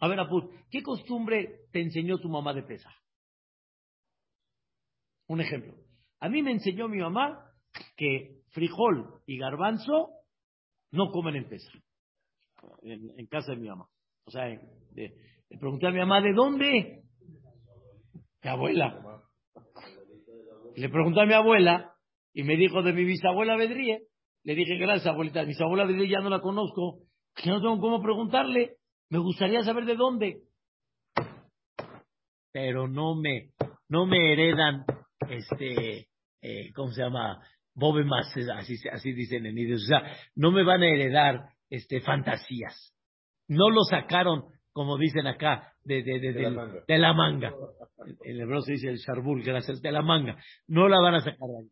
A 0.00 0.08
ver, 0.08 0.20
Apur, 0.20 0.50
¿qué 0.70 0.82
costumbre 0.82 1.60
te 1.72 1.80
enseñó 1.80 2.18
tu 2.18 2.28
mamá 2.28 2.52
de 2.52 2.62
pesa? 2.62 2.90
Un 5.28 5.40
ejemplo. 5.40 5.74
A 6.20 6.28
mí 6.28 6.42
me 6.42 6.52
enseñó 6.52 6.88
mi 6.88 6.98
mamá 6.98 7.52
que 7.96 8.42
frijol 8.50 9.22
y 9.26 9.38
garbanzo 9.38 10.10
no 10.92 11.10
comen 11.10 11.36
en 11.36 11.48
pesa. 11.48 11.70
En, 12.82 13.26
casa 13.26 13.52
de 13.52 13.58
mi 13.58 13.68
mamá. 13.68 13.86
O 14.24 14.30
sea, 14.30 14.46
le 14.48 15.58
pregunté 15.58 15.86
a 15.86 15.90
mi 15.90 15.98
mamá, 15.98 16.20
¿de 16.20 16.32
dónde? 16.32 17.02
Mi 18.42 18.50
abuela. 18.50 19.22
Le 20.76 20.88
pregunté 20.88 21.20
a 21.20 21.26
mi 21.26 21.32
abuela, 21.32 21.95
y 22.36 22.42
me 22.42 22.54
dijo 22.58 22.82
de 22.82 22.92
mi 22.92 23.04
bisabuela 23.04 23.56
Bedríe. 23.56 24.02
Le 24.44 24.54
dije, 24.54 24.76
gracias, 24.76 25.06
abuelita. 25.06 25.40
Mi 25.40 25.48
bisabuela 25.48 25.86
Bedríe 25.86 26.10
ya 26.10 26.20
no 26.20 26.28
la 26.28 26.40
conozco. 26.40 26.98
Que 27.34 27.48
no 27.48 27.62
tengo 27.62 27.80
cómo 27.80 28.02
preguntarle. 28.02 28.74
Me 29.08 29.18
gustaría 29.18 29.62
saber 29.62 29.86
de 29.86 29.96
dónde. 29.96 30.42
Pero 32.52 32.88
no 32.88 33.14
me, 33.14 33.52
no 33.88 34.04
me 34.04 34.34
heredan, 34.34 34.84
este, 35.30 36.08
eh, 36.42 36.72
¿cómo 36.74 36.92
se 36.92 37.04
llama? 37.04 37.40
Bobe 37.74 38.04
más, 38.04 38.26
así, 38.58 38.76
así 38.92 39.12
dicen 39.14 39.46
en 39.46 39.56
ellos. 39.56 39.82
O 39.84 39.86
sea, 39.86 40.02
no 40.34 40.50
me 40.50 40.62
van 40.62 40.82
a 40.82 40.88
heredar, 40.88 41.40
este, 41.70 42.02
fantasías. 42.02 42.94
No 43.48 43.70
lo 43.70 43.82
sacaron, 43.84 44.44
como 44.72 44.98
dicen 44.98 45.26
acá, 45.26 45.72
de, 45.84 46.02
de, 46.02 46.20
de, 46.20 46.32
de 46.86 46.98
la, 46.98 47.14
manga. 47.14 47.54
En 48.24 48.40
hebreo 48.40 48.60
se 48.60 48.72
dice 48.72 48.90
el 48.90 48.98
sharbul, 48.98 49.42
gracias, 49.42 49.80
de 49.80 49.90
la 49.90 50.02
manga. 50.02 50.36
No 50.66 50.86
la 50.86 51.00
van 51.00 51.14
a 51.14 51.20
sacar 51.20 51.38
de 51.38 51.60
ahí 51.60 51.70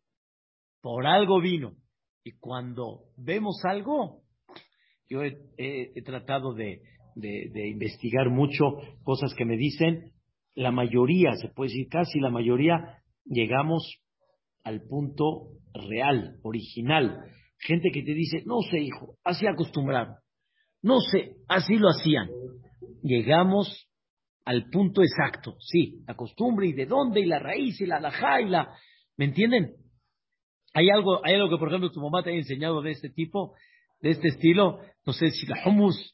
por 0.85 1.07
algo 1.07 1.41
vino. 1.41 1.73
Y 2.23 2.33
cuando 2.33 3.05
vemos 3.17 3.59
algo, 3.63 4.21
yo 5.09 5.23
he, 5.23 5.99
tratado 6.03 6.53
de, 6.53 6.79
investigar 7.15 8.29
mucho 8.29 8.65
cosas 9.01 9.33
que 9.35 9.45
me 9.45 9.57
dicen. 9.57 10.11
La 10.53 10.69
mayoría, 10.69 11.33
se 11.41 11.47
puede 11.49 11.71
decir 11.71 11.87
casi 11.89 12.19
la 12.19 12.29
mayoría, 12.29 13.01
llegamos 13.25 13.97
al 14.63 14.83
punto 14.83 15.53
real, 15.73 16.37
original. 16.43 17.31
Gente 17.57 17.89
que 17.91 18.03
te 18.03 18.13
dice, 18.13 18.43
no 18.45 18.61
sé, 18.69 18.77
hijo, 18.77 19.15
así 19.23 19.47
acostumbrado. 19.47 20.19
No 20.83 20.99
sé, 20.99 21.37
así 21.47 21.77
lo 21.77 21.87
hacían. 21.89 22.29
Llegamos 23.01 23.89
al 24.45 24.69
punto 24.69 25.01
exacto, 25.01 25.55
sí, 25.59 26.03
la 26.05 26.13
costumbre 26.13 26.67
y 26.67 26.73
de 26.73 26.85
dónde 26.85 27.21
y 27.21 27.25
la 27.25 27.39
raíz 27.39 27.81
y 27.81 27.87
la 27.87 27.97
alajá 27.97 28.39
y 28.41 28.49
la... 28.49 28.69
¿Me 29.17 29.25
entienden? 29.25 29.73
Hay 30.75 30.89
algo, 30.89 31.25
hay 31.25 31.35
algo 31.35 31.49
que, 31.49 31.57
por 31.57 31.69
ejemplo, 31.69 31.89
tu 31.89 32.01
mamá 32.01 32.21
te 32.21 32.31
ha 32.31 32.33
enseñado 32.33 32.81
de 32.81 32.91
este 32.91 33.09
tipo, 33.09 33.55
de 34.01 34.09
este 34.09 34.27
estilo. 34.27 34.81
No 35.05 35.13
sé 35.13 35.29
si 35.29 35.47
la 35.47 35.55
hummus, 35.65 36.13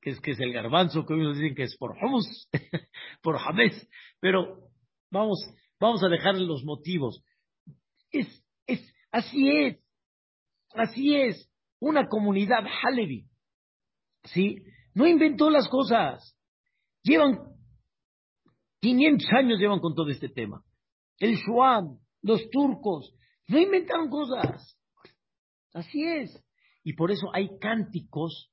que 0.00 0.10
es, 0.10 0.20
que 0.20 0.30
es 0.30 0.40
el 0.40 0.52
garbanzo, 0.52 1.04
que 1.04 1.14
ellos 1.14 1.36
dicen 1.36 1.56
que 1.56 1.64
es 1.64 1.76
por 1.76 1.96
hummus, 2.00 2.48
por 3.22 3.38
jamés. 3.38 3.88
Pero 4.20 4.70
vamos, 5.10 5.44
vamos 5.80 6.00
a 6.04 6.08
dejarle 6.08 6.46
los 6.46 6.62
motivos. 6.62 7.24
Es, 8.12 8.28
es, 8.68 8.94
así 9.10 9.50
es. 9.50 9.78
Así 10.72 11.16
es. 11.16 11.50
Una 11.80 12.06
comunidad 12.06 12.64
Halevi. 12.84 13.26
¿Sí? 14.22 14.62
No 14.94 15.08
inventó 15.08 15.50
las 15.50 15.68
cosas. 15.68 16.38
Llevan 17.02 17.36
500 18.80 19.26
años 19.36 19.58
llevan 19.58 19.80
con 19.80 19.96
todo 19.96 20.08
este 20.08 20.28
tema. 20.28 20.62
El 21.18 21.34
Shuam, 21.34 21.98
los 22.22 22.48
turcos, 22.50 23.12
no 23.48 23.58
inventaron 23.58 24.08
cosas. 24.08 24.78
Así 25.72 26.04
es. 26.04 26.42
Y 26.82 26.94
por 26.94 27.10
eso 27.10 27.28
hay 27.32 27.58
cánticos 27.58 28.52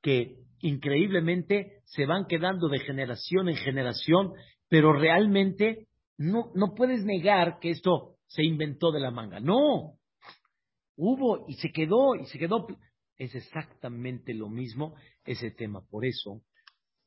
que 0.00 0.36
increíblemente 0.60 1.82
se 1.84 2.06
van 2.06 2.26
quedando 2.26 2.68
de 2.68 2.78
generación 2.80 3.48
en 3.48 3.56
generación, 3.56 4.32
pero 4.68 4.92
realmente 4.92 5.88
no, 6.16 6.52
no 6.54 6.74
puedes 6.74 7.04
negar 7.04 7.58
que 7.60 7.70
esto 7.70 8.16
se 8.26 8.44
inventó 8.44 8.92
de 8.92 9.00
la 9.00 9.10
manga. 9.10 9.40
No. 9.40 9.98
Hubo 10.96 11.46
y 11.48 11.54
se 11.54 11.72
quedó 11.72 12.14
y 12.14 12.26
se 12.26 12.38
quedó. 12.38 12.66
Es 13.18 13.34
exactamente 13.34 14.34
lo 14.34 14.48
mismo 14.48 14.94
ese 15.24 15.50
tema. 15.50 15.84
Por 15.88 16.04
eso, 16.04 16.42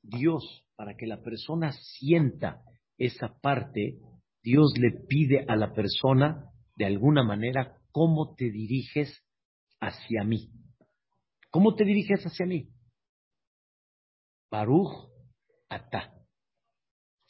Dios 0.02 0.66
para 0.76 0.96
que 0.96 1.08
la 1.08 1.22
persona 1.22 1.72
sienta 1.72 2.62
esa 2.98 3.40
parte, 3.42 3.98
Dios 4.44 4.74
le 4.78 5.06
pide 5.08 5.46
a 5.48 5.56
la 5.56 5.74
persona, 5.74 6.46
de 6.76 6.86
alguna 6.86 7.24
manera, 7.24 7.78
cómo 7.92 8.36
te 8.36 8.52
diriges 8.52 9.24
hacia 9.80 10.24
mí. 10.24 10.52
¿Cómo 11.50 11.76
te 11.76 11.86
diriges 11.86 12.24
hacia 12.24 12.46
mí? 12.46 12.70
Baruch 14.52 15.10
Ata. 15.70 16.14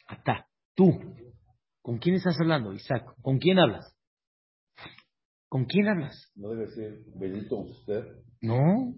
Ata. 0.07 0.47
Tú. 0.75 0.91
¿Con 1.81 1.99
quién 1.99 2.15
estás 2.15 2.35
hablando, 2.39 2.73
Isaac? 2.73 3.15
¿Con 3.21 3.37
quién 3.37 3.59
hablas? 3.59 3.95
¿Con 5.47 5.65
quién 5.65 5.87
hablas? 5.87 6.31
No 6.35 6.49
debe 6.49 6.67
ser 6.67 6.99
bendito 7.15 7.57
usted. 7.57 8.03
No. 8.41 8.93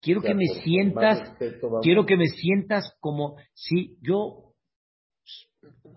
Quiero 0.00 0.20
que 0.20 0.34
me 0.34 0.46
sientas, 0.62 1.36
quiero 1.82 2.04
que 2.06 2.16
me 2.16 2.26
sientas 2.26 2.92
como 3.00 3.36
si 3.54 3.96
yo 4.00 4.54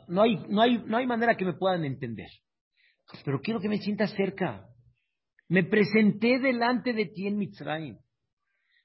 no 0.07 0.21
hay, 0.21 0.35
no 0.47 0.61
hay, 0.61 0.77
no 0.77 0.97
hay 0.97 1.07
manera 1.07 1.35
que 1.35 1.45
me 1.45 1.53
puedan 1.53 1.85
entender. 1.85 2.29
Pero 3.23 3.41
quiero 3.41 3.59
que 3.59 3.69
me 3.69 3.77
sientas 3.77 4.11
cerca. 4.11 4.67
Me 5.47 5.63
presenté 5.63 6.39
delante 6.39 6.93
de 6.93 7.05
ti 7.05 7.27
en 7.27 7.37
Mitzrayim. 7.37 7.97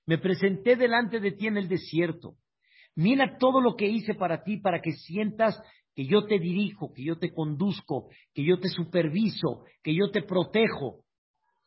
Me 0.07 0.19
presenté 0.19 0.77
delante 0.77 1.21
de 1.21 1.33
ti 1.33 1.47
en 1.47 1.57
el 1.57 1.69
desierto. 1.69 2.37
Mira 2.97 3.39
todo 3.39 3.61
lo 3.61 3.77
que 3.77 3.87
hice 3.87 4.15
para 4.15 4.43
ti, 4.43 4.59
para 4.59 4.81
que 4.81 4.93
sientas 4.93 5.61
que 5.95 6.07
yo 6.07 6.27
te 6.27 6.39
dirijo, 6.39 6.93
que 6.93 7.05
yo 7.05 7.19
te 7.19 7.33
conduzco, 7.33 8.09
que 8.35 8.45
yo 8.45 8.59
te 8.59 8.69
superviso, 8.69 9.65
que 9.83 9.95
yo 9.95 10.11
te 10.11 10.23
protejo. 10.23 11.05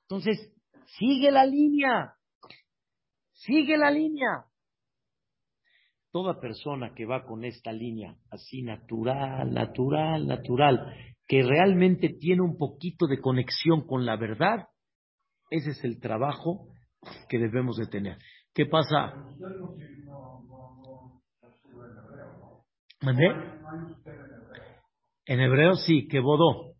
Entonces, 0.03 0.53
sigue 0.97 1.31
la 1.31 1.45
línea. 1.45 2.13
Sigue 3.31 3.77
la 3.77 3.89
línea. 3.89 4.45
Toda 6.11 6.39
persona 6.39 6.93
que 6.93 7.05
va 7.05 7.25
con 7.25 7.43
esta 7.43 7.71
línea 7.71 8.15
así 8.29 8.61
natural, 8.61 9.51
natural, 9.51 10.27
natural, 10.27 11.12
que 11.27 11.41
realmente 11.43 12.09
tiene 12.19 12.41
un 12.41 12.57
poquito 12.57 13.07
de 13.07 13.19
conexión 13.19 13.85
con 13.87 14.05
la 14.05 14.17
verdad, 14.17 14.67
ese 15.49 15.71
es 15.71 15.83
el 15.83 15.99
trabajo 15.99 16.67
que 17.29 17.37
debemos 17.37 17.77
de 17.77 17.87
tener. 17.87 18.17
¿Qué 18.53 18.65
pasa? 18.65 19.13
¿Mandé? 23.01 23.25
En 25.25 25.39
hebreo 25.39 25.73
sí, 25.73 26.07
que 26.07 26.19
bodó. 26.19 26.75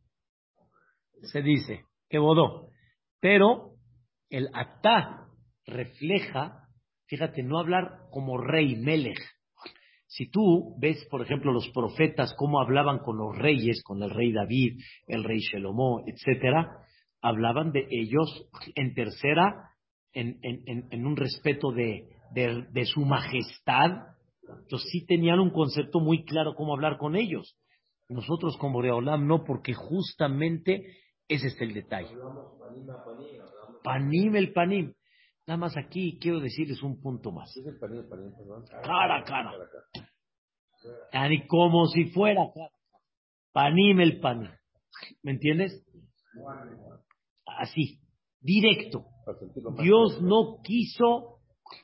Se 1.22 1.42
dice, 1.42 1.86
que 2.10 2.18
bodó. 2.20 2.70
Pero 3.20 3.74
el 4.30 4.50
atá 4.54 5.28
refleja, 5.66 6.68
fíjate, 7.08 7.44
no 7.44 7.60
hablar 7.60 8.08
como 8.12 8.38
rey, 8.38 8.76
Melech. 8.76 9.20
Si 10.16 10.30
tú 10.30 10.76
ves, 10.78 11.04
por 11.10 11.24
ejemplo, 11.24 11.52
los 11.52 11.68
profetas, 11.70 12.36
cómo 12.38 12.62
hablaban 12.62 13.00
con 13.00 13.18
los 13.18 13.36
reyes, 13.36 13.82
con 13.84 14.04
el 14.04 14.12
rey 14.12 14.32
David, 14.32 14.80
el 15.08 15.24
rey 15.24 15.40
Shelomó, 15.40 16.04
etcétera, 16.06 16.70
hablaban 17.20 17.72
de 17.72 17.88
ellos 17.90 18.48
en 18.76 18.94
tercera, 18.94 19.72
en, 20.14 20.38
en, 20.44 21.06
un 21.08 21.16
respeto 21.16 21.72
de, 21.72 22.10
de, 22.32 22.86
su 22.86 23.02
majestad. 23.02 24.04
Entonces 24.44 24.88
sí 24.92 25.04
tenían 25.08 25.40
un 25.40 25.50
concepto 25.50 26.00
muy 26.00 26.26
claro 26.26 26.54
cómo 26.54 26.74
hablar 26.74 27.00
con 27.00 27.16
ellos. 27.16 27.58
Nosotros 28.08 28.56
como 28.58 28.84
Reolam 28.84 29.26
no, 29.26 29.44
porque 29.44 29.74
justamente 29.74 30.96
ese 31.28 31.48
es 31.48 31.60
el 31.60 31.74
detalle. 31.74 32.16
Panim 33.84 34.36
el 34.36 34.54
panim. 34.54 34.94
Nada 35.46 35.58
más 35.58 35.76
aquí 35.76 36.18
quiero 36.20 36.40
decirles 36.40 36.82
un 36.84 37.02
punto 37.02 37.32
más. 37.32 37.56
Es 37.58 37.66
el 37.66 37.78
perdón. 37.78 38.34
Cara 38.84 39.18
a 39.18 39.24
cara. 39.24 39.52
Ni 41.30 41.46
como 41.48 41.88
si 41.88 42.06
fuera 42.06 42.42
cara. 42.54 42.72
Panim 43.52 44.00
el 44.00 44.20
panim. 44.20 44.50
¿Me 45.22 45.32
entiendes? 45.34 45.86
Así, 47.46 48.00
directo. 48.40 49.06
Dios 49.82 50.22
no 50.22 50.62
quiso 50.64 51.40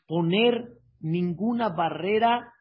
poner 0.08 0.80
ninguna 1.00 1.70
barrera 1.70 2.54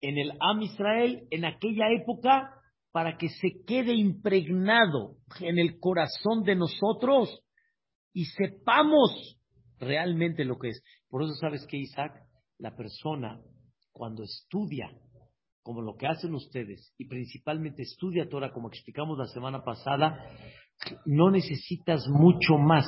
en 0.00 0.18
el 0.18 0.32
Am 0.40 0.62
Israel 0.62 1.26
en 1.30 1.44
aquella 1.44 1.90
época 1.90 2.50
para 2.92 3.16
que 3.16 3.28
se 3.28 3.64
quede 3.66 3.94
impregnado 3.94 5.16
en 5.40 5.58
el 5.58 5.78
corazón 5.80 6.44
de 6.44 6.54
nosotros 6.54 7.40
y 8.12 8.26
sepamos 8.26 9.38
realmente 9.84 10.44
lo 10.44 10.58
que 10.58 10.68
es. 10.68 10.82
Por 11.08 11.22
eso 11.22 11.34
sabes 11.34 11.66
que 11.66 11.76
Isaac, 11.76 12.12
la 12.58 12.74
persona 12.76 13.40
cuando 13.92 14.24
estudia 14.24 14.90
como 15.62 15.80
lo 15.80 15.96
que 15.96 16.06
hacen 16.06 16.34
ustedes 16.34 16.92
y 16.98 17.06
principalmente 17.06 17.82
estudia 17.82 18.28
Torah 18.28 18.52
como 18.52 18.68
explicamos 18.68 19.16
la 19.16 19.26
semana 19.26 19.62
pasada, 19.64 20.30
no 21.06 21.30
necesitas 21.30 22.06
mucho 22.08 22.58
más 22.58 22.86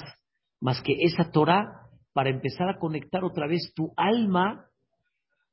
más 0.61 0.83
que 0.83 0.95
esa 1.01 1.31
Torah 1.31 1.89
para 2.13 2.31
empezar 2.31 2.69
a 2.69 2.79
conectar 2.79 3.25
otra 3.25 3.47
vez 3.47 3.73
tu 3.75 3.93
alma 3.97 4.67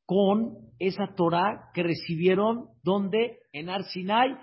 con 0.05 0.55
esa 0.79 1.13
Torah 1.15 1.69
que 1.73 1.83
recibieron 1.83 2.69
donde 2.83 3.39
en 3.51 3.69
Arsinai 3.69 4.35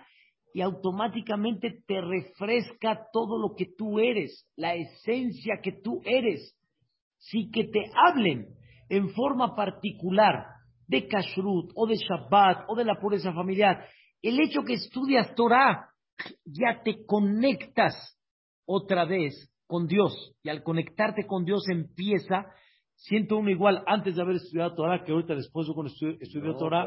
y 0.52 0.62
automáticamente 0.62 1.82
te 1.86 2.00
refresca 2.00 3.06
todo 3.12 3.38
lo 3.38 3.54
que 3.54 3.66
tú 3.76 4.00
eres, 4.00 4.46
la 4.56 4.74
esencia 4.74 5.60
que 5.62 5.72
tú 5.72 6.00
eres 6.04 6.56
si 7.20 7.50
que 7.50 7.64
te 7.64 7.84
hablen 7.94 8.48
en 8.88 9.10
forma 9.10 9.54
particular 9.54 10.46
de 10.88 11.06
kashrut 11.06 11.70
o 11.76 11.86
de 11.86 11.94
shabbat 11.96 12.64
o 12.68 12.74
de 12.74 12.84
la 12.84 12.98
pureza 12.98 13.32
familiar, 13.32 13.86
el 14.22 14.40
hecho 14.40 14.62
que 14.62 14.74
estudias 14.74 15.34
Torah, 15.34 15.90
ya 16.44 16.82
te 16.82 17.04
conectas 17.06 17.94
otra 18.66 19.04
vez 19.04 19.52
con 19.66 19.86
Dios. 19.86 20.34
Y 20.42 20.48
al 20.48 20.62
conectarte 20.62 21.26
con 21.26 21.44
Dios 21.44 21.62
empieza, 21.68 22.46
siento 22.96 23.36
uno 23.36 23.50
igual 23.50 23.84
antes 23.86 24.16
de 24.16 24.22
haber 24.22 24.36
estudiado 24.36 24.74
Torah 24.74 25.04
que 25.04 25.12
ahorita 25.12 25.34
después 25.34 25.68
de 25.68 25.74
cuando 25.74 25.92
estudió, 25.92 26.56
Torah. 26.56 26.86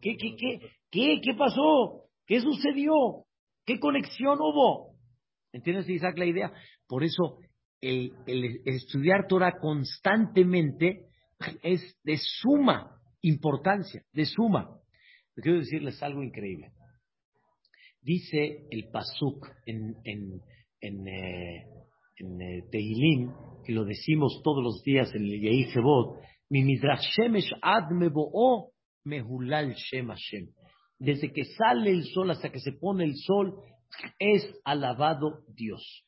¿Qué, 0.00 0.16
qué, 0.16 0.36
qué, 0.36 0.58
qué, 0.90 1.20
¿Qué 1.22 1.34
pasó? 1.34 2.04
¿Qué 2.26 2.40
sucedió? 2.40 3.24
¿Qué 3.64 3.78
conexión 3.80 4.38
hubo? 4.40 4.96
¿Entiendes, 5.52 5.88
Isaac, 5.88 6.18
la 6.18 6.26
idea? 6.26 6.52
Por 6.86 7.04
eso 7.04 7.38
el, 7.82 8.62
estudiar 8.64 9.26
Torah 9.28 9.58
constantemente 9.60 11.08
es 11.62 11.98
de 12.04 12.16
suma 12.18 13.00
importancia, 13.22 14.02
de 14.12 14.24
suma. 14.24 14.78
Quiero 15.34 15.58
decirles 15.58 16.02
algo 16.02 16.22
increíble. 16.22 16.72
Dice 18.00 18.66
el 18.70 18.88
Pasuk 18.90 19.48
en, 19.66 19.96
en, 20.04 20.40
en, 20.80 21.08
eh, 21.08 21.66
eh, 22.18 22.62
Tehilim, 22.70 23.32
y 23.66 23.72
lo 23.72 23.84
decimos 23.84 24.40
todos 24.42 24.62
los 24.62 24.82
días 24.82 25.12
en 25.14 25.22
el 25.22 25.40
Yehi 25.40 25.64
Jebot, 25.72 26.20
mi 26.50 26.62
midrash 26.64 27.06
shemesh 27.16 27.50
ad 27.62 27.90
mebo'o 27.90 28.72
mehulal 29.04 29.74
shem 29.74 30.08
Hashem. 30.08 30.48
Desde 30.98 31.32
que 31.32 31.44
sale 31.44 31.90
el 31.90 32.04
sol 32.04 32.30
hasta 32.30 32.50
que 32.50 32.60
se 32.60 32.72
pone 32.72 33.04
el 33.04 33.16
sol, 33.16 33.60
es 34.18 34.46
alabado 34.64 35.44
Dios. 35.48 36.04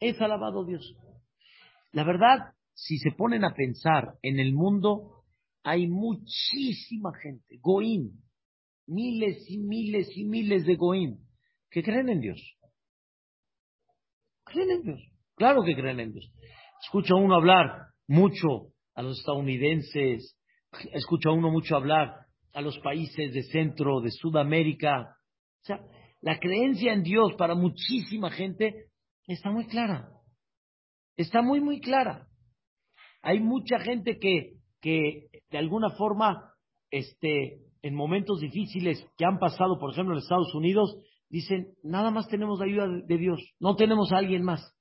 Es 0.00 0.20
alabado 0.20 0.64
Dios. 0.64 0.96
La 1.92 2.04
verdad, 2.04 2.54
si 2.72 2.98
se 2.98 3.12
ponen 3.12 3.44
a 3.44 3.54
pensar 3.54 4.14
en 4.22 4.40
el 4.40 4.54
mundo, 4.54 5.24
hay 5.62 5.86
muchísima 5.86 7.12
gente, 7.22 7.58
Goim, 7.60 8.10
miles 8.86 9.44
y 9.48 9.58
miles 9.58 10.08
y 10.16 10.24
miles 10.24 10.64
de 10.64 10.76
Goim, 10.76 11.18
que 11.70 11.82
creen 11.82 12.08
en 12.08 12.20
Dios. 12.20 12.56
Creen 14.44 14.70
en 14.70 14.82
Dios. 14.82 15.00
Claro 15.34 15.62
que 15.62 15.74
creen 15.74 16.00
en 16.00 16.12
Dios. 16.12 16.32
Escucha 16.82 17.14
uno 17.14 17.34
hablar 17.34 17.88
mucho 18.08 18.72
a 18.94 19.02
los 19.02 19.18
estadounidenses, 19.18 20.36
escucha 20.92 21.30
uno 21.30 21.50
mucho 21.50 21.76
hablar 21.76 22.26
a 22.52 22.60
los 22.62 22.78
países 22.78 23.32
de 23.32 23.42
Centro, 23.44 24.00
de 24.00 24.10
Sudamérica. 24.10 25.16
O 25.62 25.64
sea, 25.64 25.80
la 26.22 26.38
creencia 26.38 26.92
en 26.92 27.02
Dios 27.02 27.34
para 27.36 27.54
muchísima 27.54 28.30
gente 28.30 28.89
está 29.34 29.50
muy 29.50 29.66
clara. 29.66 30.08
Está 31.16 31.42
muy, 31.42 31.60
muy 31.60 31.80
clara. 31.80 32.28
Hay 33.22 33.40
mucha 33.40 33.78
gente 33.80 34.18
que, 34.18 34.54
que 34.80 35.28
de 35.50 35.58
alguna 35.58 35.90
forma, 35.90 36.54
este, 36.90 37.60
en 37.82 37.94
momentos 37.94 38.40
difíciles 38.40 39.06
que 39.16 39.24
han 39.24 39.38
pasado, 39.38 39.78
por 39.78 39.92
ejemplo, 39.92 40.14
en 40.14 40.20
Estados 40.22 40.54
Unidos, 40.54 40.96
dicen, 41.28 41.74
nada 41.82 42.10
más 42.10 42.28
tenemos 42.28 42.58
la 42.58 42.66
ayuda 42.66 42.88
de 43.06 43.18
Dios, 43.18 43.40
no 43.60 43.76
tenemos 43.76 44.12
a 44.12 44.18
alguien 44.18 44.42
más. 44.42 44.74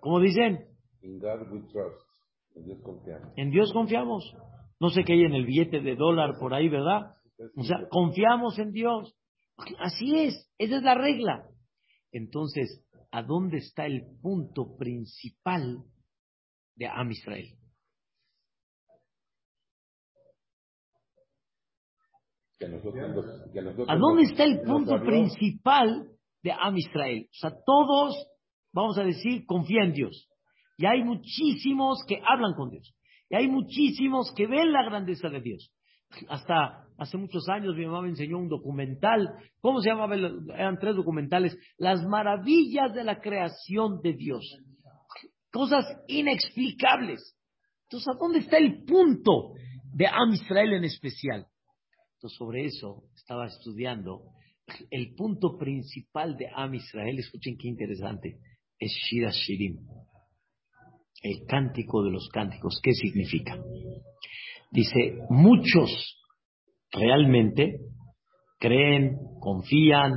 Como 0.00 0.20
dicen, 0.20 0.66
En 3.36 3.50
Dios 3.50 3.72
confiamos. 3.72 4.34
No 4.80 4.90
sé 4.90 5.04
qué 5.04 5.12
hay 5.12 5.24
en 5.24 5.34
el 5.34 5.46
billete 5.46 5.80
de 5.80 5.94
dólar 5.94 6.38
por 6.38 6.54
ahí, 6.54 6.68
¿verdad? 6.68 7.14
O 7.56 7.62
sea, 7.62 7.88
confiamos 7.90 8.58
en 8.58 8.72
Dios. 8.72 9.14
Así 9.78 10.18
es, 10.18 10.50
esa 10.58 10.76
es 10.76 10.82
la 10.82 10.94
regla. 10.94 11.46
Entonces, 12.12 12.84
¿a 13.12 13.22
dónde 13.22 13.58
está 13.58 13.86
el 13.86 14.18
punto 14.20 14.76
principal 14.76 15.84
de 16.76 16.86
Am 16.86 17.10
Israel? 17.10 17.56
¿A 23.88 23.96
dónde 23.96 24.22
está 24.24 24.44
el 24.44 24.60
punto 24.60 25.00
principal 25.02 26.08
de 26.42 26.52
Am 26.52 26.76
Israel? 26.76 27.26
O 27.30 27.34
sea, 27.34 27.52
todos, 27.64 28.14
vamos 28.72 28.98
a 28.98 29.04
decir, 29.04 29.44
confían 29.46 29.88
en 29.88 29.92
Dios. 29.94 30.28
Y 30.76 30.86
hay 30.86 31.02
muchísimos 31.02 32.04
que 32.06 32.22
hablan 32.26 32.54
con 32.54 32.70
Dios. 32.70 32.94
Y 33.28 33.36
hay 33.36 33.48
muchísimos 33.48 34.32
que 34.34 34.46
ven 34.46 34.72
la 34.72 34.84
grandeza 34.84 35.28
de 35.28 35.40
Dios. 35.40 35.72
Hasta 36.28 36.86
hace 36.98 37.16
muchos 37.16 37.48
años 37.48 37.76
mi 37.76 37.86
mamá 37.86 38.02
me 38.02 38.08
enseñó 38.10 38.38
un 38.38 38.48
documental. 38.48 39.28
¿Cómo 39.60 39.80
se 39.80 39.90
llamaba? 39.90 40.16
Eran 40.16 40.78
tres 40.78 40.96
documentales. 40.96 41.56
Las 41.78 42.02
maravillas 42.04 42.94
de 42.94 43.04
la 43.04 43.20
creación 43.20 44.00
de 44.02 44.12
Dios. 44.14 44.58
Cosas 45.52 45.84
inexplicables. 46.08 47.36
Entonces, 47.84 48.08
¿a 48.08 48.18
dónde 48.18 48.38
está 48.40 48.56
el 48.58 48.84
punto 48.84 49.54
de 49.92 50.06
Am 50.06 50.32
Israel 50.32 50.74
en 50.74 50.84
especial? 50.84 51.46
Entonces, 52.14 52.38
sobre 52.38 52.66
eso 52.66 53.04
estaba 53.16 53.46
estudiando. 53.46 54.22
El 54.90 55.14
punto 55.16 55.58
principal 55.58 56.36
de 56.36 56.46
Am 56.54 56.74
Israel, 56.74 57.18
escuchen 57.18 57.56
qué 57.58 57.66
interesante, 57.66 58.38
es 58.78 58.92
Shira 58.92 59.30
Shirim. 59.32 59.78
El 61.22 61.44
cántico 61.46 62.04
de 62.04 62.12
los 62.12 62.28
cánticos. 62.28 62.80
¿Qué 62.82 62.92
significa? 62.92 63.58
Dice, 64.70 65.18
muchos 65.28 65.90
realmente 66.92 67.80
creen, 68.58 69.18
confían, 69.40 70.12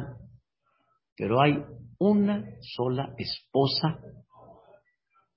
pero 1.16 1.42
hay 1.42 1.58
una 2.00 2.46
sola 2.62 3.14
esposa 3.18 4.00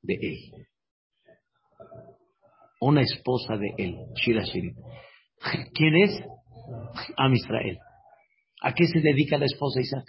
de 0.03 0.15
él. 0.15 0.67
Una 2.81 3.03
esposa 3.03 3.57
de 3.57 3.73
él, 3.79 3.97
Shira 4.15 4.43
Shirim. 4.43 4.75
¿Quién 5.73 5.97
es? 5.97 6.23
a 7.17 7.29
Israel. 7.33 7.79
¿A 8.63 8.73
qué 8.73 8.87
se 8.87 9.01
dedica 9.01 9.39
la 9.39 9.47
esposa 9.47 9.81
Isaac? 9.81 10.05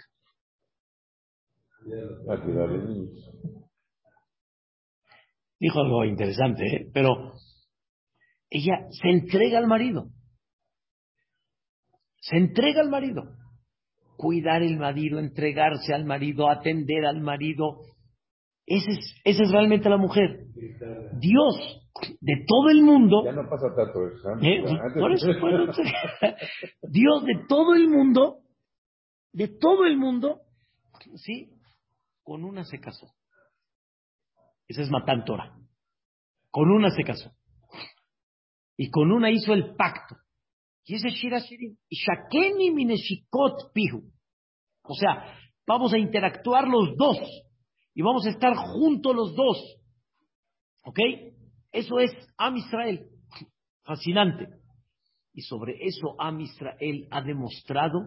Dijo 5.60 5.80
algo 5.80 6.04
interesante, 6.04 6.64
¿eh? 6.66 6.90
pero 6.92 7.34
ella 8.50 8.86
se 8.90 9.08
entrega 9.08 9.58
al 9.58 9.66
marido. 9.66 10.08
Se 12.20 12.36
entrega 12.36 12.80
al 12.80 12.90
marido. 12.90 13.36
Cuidar 14.16 14.62
el 14.62 14.78
marido, 14.78 15.18
entregarse 15.18 15.94
al 15.94 16.04
marido, 16.04 16.48
atender 16.48 17.04
al 17.04 17.20
marido. 17.20 17.80
Esa 18.66 18.90
es, 18.90 19.14
esa 19.24 19.42
es 19.44 19.50
realmente 19.50 19.88
la 19.88 19.96
mujer. 19.96 20.46
Dios 21.18 21.78
de 22.20 22.44
todo 22.46 22.70
el 22.70 22.82
mundo. 22.82 23.24
Ya 23.24 23.32
no 23.32 23.48
pasa 23.48 23.66
tanto 23.74 24.00
¿eh? 24.42 24.62
Dios 26.82 27.24
de 27.24 27.44
todo 27.48 27.74
el 27.74 27.88
mundo, 27.88 28.40
de 29.32 29.48
todo 29.48 29.84
el 29.86 29.96
mundo, 29.96 30.40
¿sí? 31.16 31.50
Con 32.22 32.44
una 32.44 32.64
se 32.64 32.78
casó. 32.80 33.14
Esa 34.66 34.82
es 34.82 34.90
Matantora. 34.90 35.56
Con 36.50 36.70
una 36.70 36.90
se 36.90 37.04
casó. 37.04 37.32
Y 38.78 38.90
con 38.90 39.10
una 39.10 39.30
hizo 39.30 39.52
el 39.52 39.74
pacto. 39.74 40.16
Y 40.84 40.94
ese 40.94 41.08
es 41.08 41.14
Shira 41.14 41.40
Shakeni 41.40 42.70
Mineshikot 42.70 43.72
Pihu. 43.74 44.04
O 44.84 44.94
sea, 44.94 45.36
vamos 45.66 45.92
a 45.92 45.98
interactuar 45.98 46.66
los 46.68 46.96
dos. 46.96 47.18
Y 47.92 48.02
vamos 48.02 48.24
a 48.24 48.30
estar 48.30 48.54
juntos 48.54 49.14
los 49.14 49.34
dos. 49.34 49.58
¿Ok? 50.84 51.00
Eso 51.72 51.98
es 51.98 52.12
Am 52.38 52.56
Israel. 52.56 53.06
Fascinante. 53.82 54.48
Y 55.34 55.42
sobre 55.42 55.76
eso 55.84 56.14
Am 56.18 56.40
Israel 56.40 57.08
ha 57.10 57.20
demostrado 57.20 57.98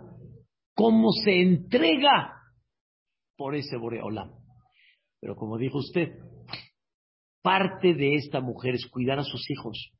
cómo 0.74 1.12
se 1.12 1.42
entrega 1.42 2.34
por 3.36 3.56
ese 3.56 3.76
Boreolam. 3.76 4.32
Pero 5.20 5.36
como 5.36 5.58
dijo 5.58 5.80
usted, 5.80 6.14
parte 7.42 7.94
de 7.94 8.16
esta 8.16 8.40
mujer 8.40 8.76
es 8.76 8.88
cuidar 8.90 9.20
a 9.20 9.24
sus 9.24 9.50
hijos. 9.52 9.92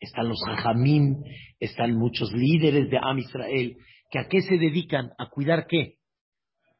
Están 0.00 0.28
los 0.28 0.38
hajamim, 0.46 1.22
están 1.58 1.96
muchos 1.96 2.32
líderes 2.32 2.90
de 2.90 2.98
Am 2.98 3.18
Israel, 3.18 3.76
que 4.10 4.18
a 4.18 4.28
qué 4.28 4.42
se 4.42 4.58
dedican? 4.58 5.12
¿A 5.18 5.28
cuidar 5.28 5.66
qué? 5.66 5.96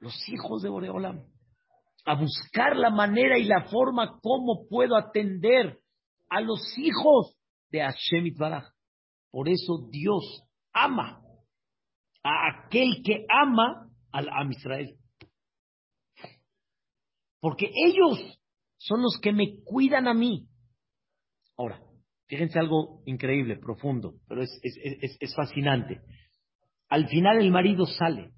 Los 0.01 0.15
hijos 0.29 0.63
de 0.63 0.69
Boreolam 0.69 1.25
a 2.07 2.15
buscar 2.15 2.77
la 2.77 2.91
manera 2.91 3.37
y 3.37 3.45
la 3.45 3.65
forma 3.69 4.21
como 4.23 4.67
puedo 4.69 4.97
atender 4.97 5.81
a 6.31 6.41
los 6.41 6.61
hijos 6.79 7.37
de 7.71 7.81
Hashem 7.81 8.33
Baraj. 8.39 8.65
Por 9.31 9.49
eso 9.49 9.89
Dios 9.91 10.45
ama 10.73 11.21
a 12.23 12.65
aquel 12.65 13.03
que 13.05 13.27
ama 13.29 13.91
al 14.13 14.29
Am 14.29 14.53
Israel. 14.53 14.97
Porque 17.41 17.71
ellos 17.75 18.41
son 18.79 19.03
los 19.03 19.19
que 19.21 19.33
me 19.33 19.63
cuidan 19.65 20.07
a 20.07 20.15
mí. 20.15 20.49
Ahora, 21.57 21.83
fíjense 22.27 22.59
algo 22.59 23.03
increíble, 23.07 23.57
profundo, 23.57 24.15
pero 24.29 24.43
es, 24.43 24.61
es, 24.63 25.17
es 25.21 25.35
fascinante. 25.35 26.01
Al 26.89 27.09
final 27.09 27.39
el 27.39 27.51
marido 27.51 27.87
sale 27.87 28.33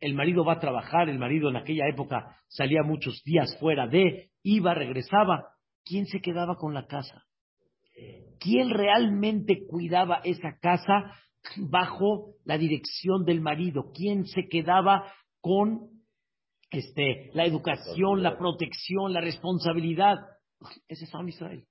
el 0.00 0.14
marido 0.14 0.44
va 0.44 0.54
a 0.54 0.60
trabajar, 0.60 1.08
el 1.08 1.18
marido 1.18 1.48
en 1.48 1.56
aquella 1.56 1.88
época 1.88 2.36
salía 2.48 2.82
muchos 2.82 3.22
días 3.24 3.56
fuera 3.58 3.86
de, 3.86 4.30
iba, 4.42 4.74
regresaba. 4.74 5.48
¿Quién 5.84 6.06
se 6.06 6.20
quedaba 6.20 6.56
con 6.56 6.74
la 6.74 6.86
casa? 6.86 7.24
¿Quién 8.38 8.70
realmente 8.70 9.66
cuidaba 9.66 10.20
esa 10.24 10.58
casa 10.60 11.14
bajo 11.56 12.34
la 12.44 12.58
dirección 12.58 13.24
del 13.24 13.40
marido? 13.40 13.90
¿Quién 13.94 14.26
se 14.26 14.46
quedaba 14.48 15.12
con 15.40 15.90
este, 16.70 17.30
la 17.34 17.44
educación, 17.44 18.22
la 18.22 18.38
protección, 18.38 19.12
la 19.12 19.20
responsabilidad? 19.20 20.18
Ese 20.88 21.04
es 21.04 21.12
Israel. 21.26 21.66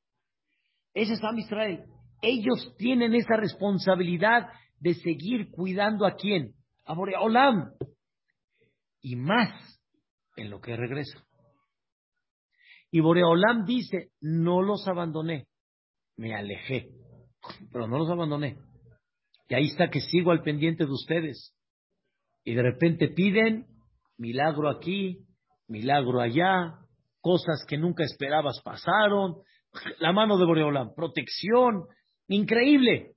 Ese 0.93 1.13
es 1.13 1.23
Am 1.23 1.37
Israel. 1.37 1.83
Ellos 2.21 2.75
tienen 2.77 3.15
esa 3.15 3.37
responsabilidad 3.37 4.47
de 4.79 4.93
seguir 4.95 5.49
cuidando 5.51 6.05
a 6.05 6.15
quién? 6.15 6.53
A 6.85 6.93
Olam 6.93 7.71
y 9.01 9.15
más 9.15 9.81
en 10.35 10.49
lo 10.49 10.59
que 10.59 10.75
regresa. 10.75 11.23
Y 12.91 12.99
Boreolam 12.99 13.65
dice, 13.65 14.11
no 14.19 14.61
los 14.61 14.85
abandoné, 14.87 15.47
me 16.17 16.35
alejé, 16.35 16.89
pero 17.71 17.87
no 17.87 17.97
los 17.97 18.09
abandoné. 18.09 18.57
Y 19.47 19.55
ahí 19.55 19.67
está 19.67 19.89
que 19.89 20.01
sigo 20.01 20.31
al 20.31 20.43
pendiente 20.43 20.85
de 20.85 20.91
ustedes. 20.91 21.55
Y 22.43 22.53
de 22.53 22.63
repente 22.63 23.07
piden 23.09 23.65
milagro 24.17 24.69
aquí, 24.69 25.25
milagro 25.67 26.19
allá, 26.19 26.79
cosas 27.21 27.65
que 27.67 27.77
nunca 27.77 28.03
esperabas 28.03 28.61
pasaron, 28.61 29.35
la 29.99 30.11
mano 30.11 30.37
de 30.37 30.45
Boreolam, 30.45 30.93
protección, 30.95 31.85
increíble. 32.27 33.15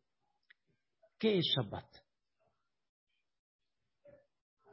¿Qué 1.18 1.38
es 1.38 1.46
Shabbat? 1.46 1.86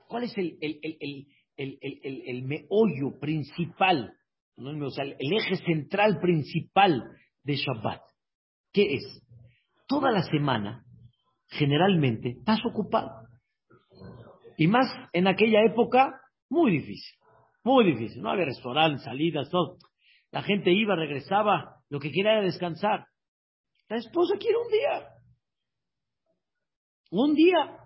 ¿Cuál 0.07 0.23
es 0.23 0.37
el, 0.37 0.57
el, 0.61 1.27
el, 1.55 2.21
el, 2.25 2.43
meollo 2.43 3.17
principal, 3.19 4.13
no 4.57 4.87
o 4.87 4.89
sea, 4.89 5.05
el 5.05 5.33
eje 5.33 5.55
central 5.65 6.19
principal 6.19 7.03
de 7.43 7.55
Shabbat? 7.55 8.01
¿Qué 8.73 8.95
es? 8.95 9.23
Toda 9.87 10.11
la 10.11 10.21
semana, 10.23 10.83
generalmente, 11.47 12.31
estás 12.39 12.59
ocupado. 12.65 13.27
Y 14.57 14.67
más 14.67 14.87
en 15.13 15.27
aquella 15.27 15.63
época, 15.63 16.19
muy 16.49 16.71
difícil. 16.71 17.17
Muy 17.63 17.85
difícil. 17.85 18.21
No 18.21 18.31
había 18.31 18.45
restaurantes, 18.45 19.03
salidas, 19.03 19.49
todo. 19.49 19.77
La 20.31 20.43
gente 20.43 20.71
iba, 20.71 20.95
regresaba, 20.95 21.81
lo 21.89 21.99
que 21.99 22.09
quería 22.09 22.33
era 22.33 22.41
descansar. 22.41 23.05
La 23.89 23.97
esposa 23.97 24.37
quiere 24.37 24.57
un 24.57 24.71
día. 24.71 25.09
Un 27.11 27.35
día, 27.35 27.79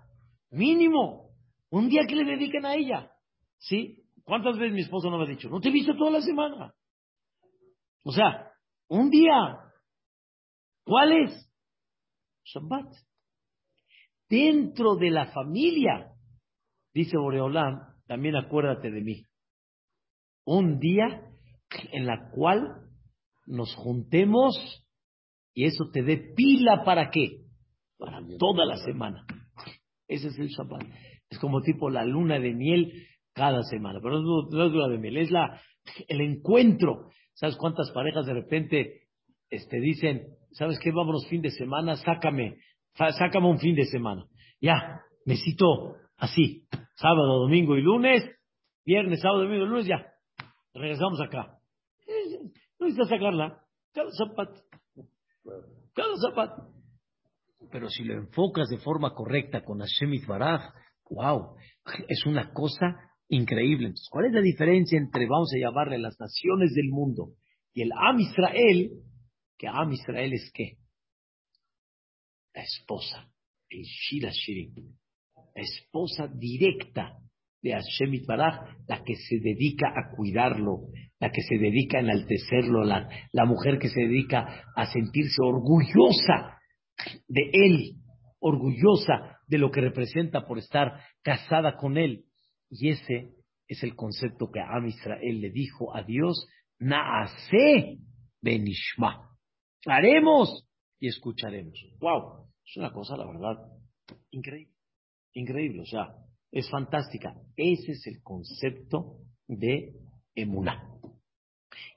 mínimo. 0.52 1.32
Un 1.72 1.89
día 1.89 2.04
que 2.08 2.16
le 2.16 2.24
dediquen 2.24 2.66
a 2.66 2.76
ella. 2.76 3.12
¿Sí? 3.58 4.04
¿Cuántas 4.24 4.58
veces 4.58 4.74
mi 4.74 4.82
esposa 4.82 5.10
no 5.10 5.18
me 5.18 5.24
ha 5.24 5.28
dicho? 5.28 5.50
No 5.50 5.60
te 5.60 5.70
he 5.70 5.72
visto 5.72 5.96
toda 5.96 6.12
la 6.12 6.22
semana. 6.22 6.74
O 8.04 8.12
sea, 8.12 8.52
un 8.88 9.10
día. 9.10 9.60
¿Cuál 10.84 11.12
es? 11.24 11.52
Shabbat. 12.43 12.93
Dentro 14.30 14.96
de 14.96 15.10
la 15.10 15.32
familia, 15.32 16.12
dice 16.93 17.18
Boreolam, 17.18 17.96
también 18.08 18.36
acuérdate 18.36 18.91
de 18.91 19.02
mí 19.02 19.26
un 20.46 20.80
día 20.80 21.22
en 21.91 22.05
la 22.05 22.30
cual 22.32 22.86
nos 23.45 23.73
juntemos 23.76 24.55
y 25.53 25.65
eso 25.65 25.89
te 25.91 26.03
dé 26.03 26.17
pila 26.36 26.84
para 26.84 27.09
qué? 27.09 27.45
Para 27.97 28.21
toda 28.38 28.65
la 28.65 28.78
semana. 28.78 29.26
Ese 30.07 30.28
es 30.28 30.38
el 30.38 30.49
Shabbat. 30.49 30.84
Es 31.30 31.39
como 31.39 31.61
tipo 31.61 31.89
la 31.89 32.05
luna 32.05 32.39
de 32.39 32.53
miel 32.53 33.07
cada 33.34 33.63
semana. 33.63 33.99
Pero 34.01 34.21
no, 34.21 34.47
es 34.47 34.71
luna 34.71 34.89
de 34.89 34.97
miel, 34.97 35.17
es 35.17 35.32
la, 35.32 35.61
el 36.07 36.21
encuentro. 36.21 37.09
¿Sabes 37.34 37.55
cuántas 37.57 37.91
parejas 37.91 38.26
de 38.26 38.34
repente 38.34 39.05
este, 39.49 39.80
dicen, 39.80 40.28
¿sabes 40.51 40.80
qué? 40.80 40.91
Vámonos 40.91 41.28
fin 41.28 41.41
de 41.41 41.51
semana, 41.51 41.95
sácame, 41.95 42.57
sácame 42.95 43.47
un 43.47 43.59
fin 43.59 43.76
de 43.76 43.86
semana. 43.86 44.26
Ya, 44.61 45.01
necesito 45.26 45.95
así, 46.17 46.65
sábado, 46.95 47.39
domingo 47.41 47.78
y 47.78 47.82
lunes, 47.82 48.23
viernes, 48.86 49.21
sábado, 49.21 49.43
domingo 49.43 49.65
y 49.65 49.69
lunes, 49.69 49.88
ya, 49.88 50.05
regresamos 50.73 51.19
acá. 51.21 51.55
No 52.86 52.89
necesitas 52.89 53.17
sacarla. 53.17 53.61
Cada 53.93 54.11
zapato. 54.11 54.61
Cada 55.95 56.15
zapato. 56.17 56.71
Pero 57.71 57.89
si 57.89 58.03
lo 58.03 58.13
enfocas 58.13 58.69
de 58.69 58.77
forma 58.77 59.15
correcta 59.15 59.63
con 59.63 59.79
Hashem 59.79 60.11
Baraj, 60.27 60.71
wow, 61.09 61.55
es 62.07 62.25
una 62.27 62.53
cosa 62.53 62.95
increíble. 63.27 63.88
Entonces, 63.88 64.07
¿cuál 64.11 64.25
es 64.25 64.33
la 64.33 64.41
diferencia 64.41 64.99
entre, 64.99 65.25
vamos 65.27 65.51
a 65.55 65.59
llamarle, 65.59 65.97
las 65.97 66.19
naciones 66.19 66.75
del 66.75 66.89
mundo 66.89 67.29
y 67.73 67.81
el 67.81 67.91
Am 67.91 68.19
Israel? 68.19 68.91
Que 69.57 69.67
Am 69.67 69.91
Israel 69.91 70.33
es 70.33 70.51
qué? 70.53 70.77
La 72.53 72.61
esposa, 72.61 73.27
el 73.67 73.81
Shira 73.81 74.29
Shirin, 74.31 74.95
la 75.55 75.61
esposa 75.63 76.27
directa 76.27 77.17
de 77.63 77.71
Hashem 77.71 78.25
Baraj, 78.27 78.77
la 78.88 79.03
que 79.03 79.15
se 79.15 79.39
dedica 79.39 79.88
a 79.88 80.15
cuidarlo, 80.15 80.81
la 81.20 81.32
que 81.32 81.41
se 81.41 81.57
dedica 81.57 81.97
a 81.97 82.01
enaltecerlo, 82.01 82.84
la, 82.84 83.09
la 83.32 83.45
mujer 83.45 83.80
que 83.80 83.89
se 83.89 84.01
dedica 84.01 84.66
a 84.76 84.86
sentirse 84.86 85.41
orgullosa 85.41 86.59
de 87.28 87.49
él, 87.51 87.93
orgullosa 88.39 89.39
de 89.47 89.57
lo 89.57 89.72
que 89.72 89.82
representa 89.82 90.45
por 90.45 90.57
estar 90.57 90.99
casada 91.22 91.78
con 91.78 91.97
él. 91.97 92.26
Y 92.70 92.89
ese 92.89 93.32
es 93.68 93.84
el 93.84 93.95
concepto 93.95 94.51
que 94.51 94.59
Am 94.59 94.88
Israel 94.88 95.41
le 95.41 95.49
dijo 95.51 95.95
a 95.95 96.03
Dios, 96.03 96.47
Naase 96.80 97.99
Benishma. 98.41 99.30
Haremos 99.86 100.68
y 100.99 101.07
escucharemos. 101.07 101.80
Wow, 101.99 102.49
es 102.66 102.78
una 102.78 102.91
cosa, 102.91 103.16
la 103.18 103.26
verdad, 103.26 103.57
increíble. 104.32 104.74
Increíble, 105.34 105.82
o 105.82 105.86
sea, 105.86 106.16
es 106.51 106.70
fantástica. 106.70 107.36
Ese 107.55 107.91
es 107.91 108.07
el 108.07 108.22
concepto 108.24 109.18
de 109.47 109.93
emuná. 110.34 110.95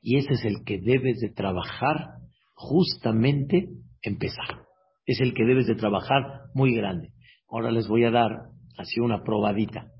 Y 0.01 0.17
ese 0.19 0.35
es 0.35 0.45
el 0.45 0.65
que 0.65 0.79
debes 0.79 1.19
de 1.21 1.31
trabajar 1.31 2.19
justamente 2.55 3.69
empezar. 4.03 4.67
Es 5.07 5.21
el 5.21 5.35
que 5.35 5.45
debes 5.45 5.67
de 5.67 5.75
trabajar 5.75 6.23
muy 6.55 6.75
grande. 6.75 7.13
Ahora 7.49 7.71
les 7.71 7.89
voy 7.89 8.05
a 8.05 8.11
dar 8.11 8.31
así 8.77 9.01
una 9.01 9.23
probadita. 9.23 9.91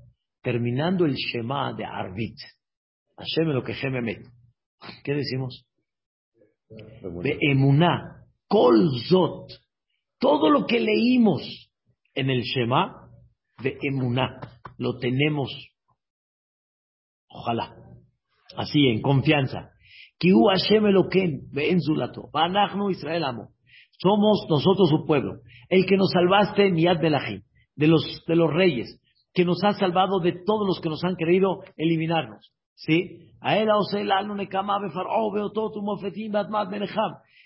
Terminando 0.41 1.05
el 1.05 1.15
Shema 1.15 1.73
de 1.73 1.85
Arvit. 1.85 2.37
Hashem 3.17 3.49
lo 3.49 3.63
que 3.63 3.73
met. 4.01 4.25
¿Qué 5.03 5.13
decimos? 5.13 5.65
De 6.69 7.37
emuná, 7.41 8.25
kol 8.47 8.89
zot. 9.09 9.51
Todo 10.19 10.49
lo 10.49 10.65
que 10.65 10.79
leímos 10.79 11.71
en 12.13 12.29
el 12.29 12.43
Shema 12.43 13.09
de 13.61 13.77
emuná. 13.81 14.39
Lo 14.77 14.97
tenemos, 14.97 15.51
ojalá, 17.27 17.75
así 18.55 18.87
en 18.87 19.01
confianza. 19.01 19.71
Hashem 20.21 20.83
Israel 22.91 23.23
amo. 23.23 23.49
Somos 23.91 24.45
nosotros 24.49 24.89
su 24.89 25.05
pueblo. 25.05 25.39
El 25.69 25.85
que 25.85 25.97
nos 25.97 26.11
salvaste, 26.11 26.71
Miyad 26.71 26.99
Belahim, 26.99 27.41
de 27.75 27.87
los, 27.87 28.23
de 28.27 28.35
los 28.35 28.51
reyes, 28.51 28.99
que 29.33 29.45
nos 29.45 29.63
ha 29.63 29.73
salvado 29.73 30.19
de 30.19 30.33
todos 30.45 30.67
los 30.67 30.79
que 30.81 30.89
nos 30.89 31.03
han 31.03 31.15
querido 31.15 31.63
eliminarnos. 31.77 32.51
¿Sí? 32.75 33.29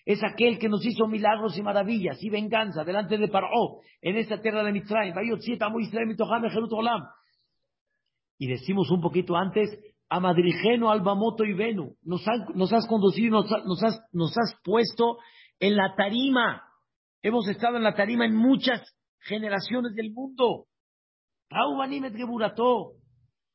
Es 0.05 0.23
aquel 0.23 0.59
que 0.59 0.69
nos 0.69 0.85
hizo 0.85 1.07
milagros 1.07 1.57
y 1.57 1.63
maravillas 1.63 2.21
y 2.21 2.29
venganza 2.29 2.83
delante 2.83 3.17
de 3.17 3.27
Paró 3.27 3.79
en 4.01 4.17
esta 4.17 4.41
tierra 4.41 4.63
de 4.63 4.71
Mitzrayim. 4.71 5.15
Y 8.37 8.47
decimos 8.47 8.91
un 8.91 9.01
poquito 9.01 9.35
antes, 9.35 9.69
Amadrigeno, 10.15 10.91
Albamoto 10.91 11.43
y 11.43 11.53
Venu, 11.53 11.95
nos, 12.03 12.21
has 12.27 12.87
conducido, 12.87 13.43
nos, 13.65 14.37
has, 14.37 14.55
puesto 14.63 15.17
en 15.59 15.75
la 15.75 15.95
tarima. 15.95 16.61
Hemos 17.23 17.47
estado 17.47 17.77
en 17.77 17.83
la 17.83 17.95
tarima 17.95 18.25
en 18.25 18.35
muchas 18.35 18.81
generaciones 19.21 19.95
del 19.95 20.11
mundo. 20.11 20.67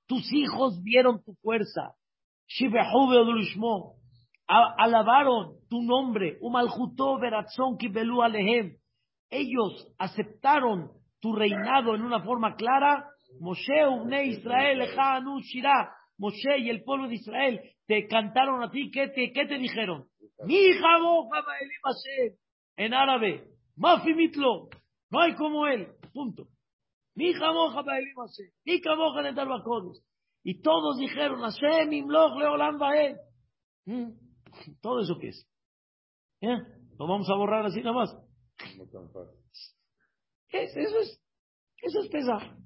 Tus 0.06 0.32
hijos 0.32 0.82
vieron 0.82 1.22
tu 1.22 1.34
fuerza 1.42 1.94
alabaron 4.48 5.58
tu 5.68 5.82
nombre. 5.82 6.38
Ellos 9.30 9.94
aceptaron 9.98 10.90
tu 11.20 11.34
reinado 11.34 11.94
en 11.94 12.02
una 12.02 12.20
forma 12.24 12.56
clara. 12.56 13.04
Moshe, 13.38 13.86
Ubne 13.86 14.24
Israel, 14.24 14.80
Shira. 15.42 15.94
Moshe 16.18 16.58
y 16.58 16.68
el 16.68 16.82
pueblo 16.82 17.08
de 17.08 17.14
Israel 17.14 17.60
te 17.86 18.06
cantaron 18.06 18.62
a 18.62 18.70
ti. 18.70 18.90
¿Qué 18.90 19.08
te, 19.08 19.32
qué 19.32 19.46
te 19.46 19.58
dijeron? 19.58 20.08
Mi 20.44 20.72
en 22.76 22.94
árabe. 22.94 23.48
Mafi 23.76 24.14
mitlo. 24.14 24.68
No 25.10 25.20
hay 25.20 25.34
como 25.34 25.66
él. 25.66 25.88
Punto. 26.12 26.48
Mi 27.14 27.32
Mi 28.64 28.80
Y 30.44 30.62
todos 30.62 30.98
dijeron, 30.98 31.40
Hashem 31.40 31.92
imloch 31.92 32.38
leolam 32.38 32.78
bael. 32.78 33.16
Mm. 33.86 34.10
¿Todo 34.80 35.00
eso 35.00 35.18
qué 35.20 35.28
es? 35.28 35.46
¿Eh? 36.40 36.56
¿Lo 36.98 37.06
vamos 37.06 37.28
a 37.30 37.34
borrar 37.34 37.66
así 37.66 37.80
nada 37.80 37.96
más? 37.96 38.16
eso 40.76 40.98
es, 41.00 41.22
eso 41.82 42.00
es 42.00 42.08
pesar. 42.10 42.56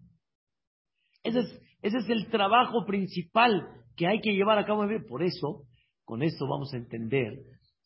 Ese 1.22 1.38
es, 1.40 1.60
ese 1.82 1.98
es 1.98 2.08
el 2.08 2.28
trabajo 2.28 2.84
principal 2.86 3.66
que 3.96 4.06
hay 4.06 4.20
que 4.20 4.34
llevar 4.34 4.58
a 4.58 4.64
cabo. 4.64 4.86
Por 5.08 5.22
eso, 5.22 5.64
con 6.04 6.22
esto 6.22 6.46
vamos 6.48 6.72
a 6.72 6.76
entender 6.76 7.38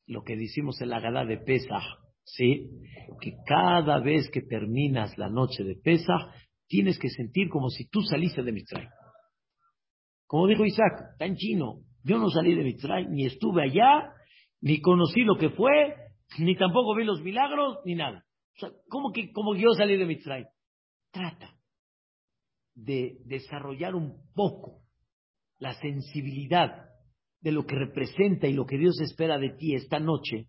lo 0.06 0.22
que 0.22 0.36
decimos 0.36 0.80
en 0.80 0.90
la 0.90 1.00
gala 1.00 1.24
de 1.24 1.38
Pesach, 1.38 1.82
¿sí? 2.22 2.70
Que 3.20 3.32
cada 3.46 3.98
vez 4.00 4.30
que 4.30 4.42
terminas 4.42 5.16
la 5.16 5.30
noche 5.30 5.64
de 5.64 5.76
Pesach, 5.76 6.30
tienes 6.68 6.98
que 6.98 7.08
sentir 7.08 7.48
como 7.48 7.70
si 7.70 7.88
tú 7.88 8.02
saliste 8.02 8.42
de 8.42 8.52
Mitzray. 8.52 8.86
Como 10.26 10.46
dijo 10.46 10.64
Isaac, 10.64 11.16
tan 11.18 11.34
chino, 11.36 11.80
yo 12.04 12.18
no 12.18 12.28
salí 12.28 12.54
de 12.54 12.64
Mitzray, 12.64 13.06
ni 13.08 13.24
estuve 13.24 13.62
allá, 13.62 14.12
ni 14.60 14.80
conocí 14.80 15.22
lo 15.22 15.36
que 15.36 15.50
fue, 15.50 15.94
ni 16.38 16.54
tampoco 16.56 16.94
vi 16.94 17.04
los 17.04 17.22
milagros, 17.22 17.78
ni 17.84 17.94
nada. 17.94 18.24
O 18.56 18.58
sea, 18.58 18.70
¿cómo 18.88 19.12
que 19.12 19.32
como 19.32 19.54
yo 19.54 19.70
salí 19.70 19.96
de 19.96 20.06
Mitzray? 20.06 20.44
Trata 21.12 21.55
de 22.76 23.18
desarrollar 23.24 23.94
un 23.94 24.22
poco 24.34 24.82
la 25.58 25.74
sensibilidad 25.80 26.90
de 27.40 27.52
lo 27.52 27.64
que 27.64 27.74
representa 27.74 28.46
y 28.46 28.52
lo 28.52 28.66
que 28.66 28.78
Dios 28.78 29.00
espera 29.00 29.38
de 29.38 29.50
ti 29.50 29.74
esta 29.74 29.98
noche, 29.98 30.48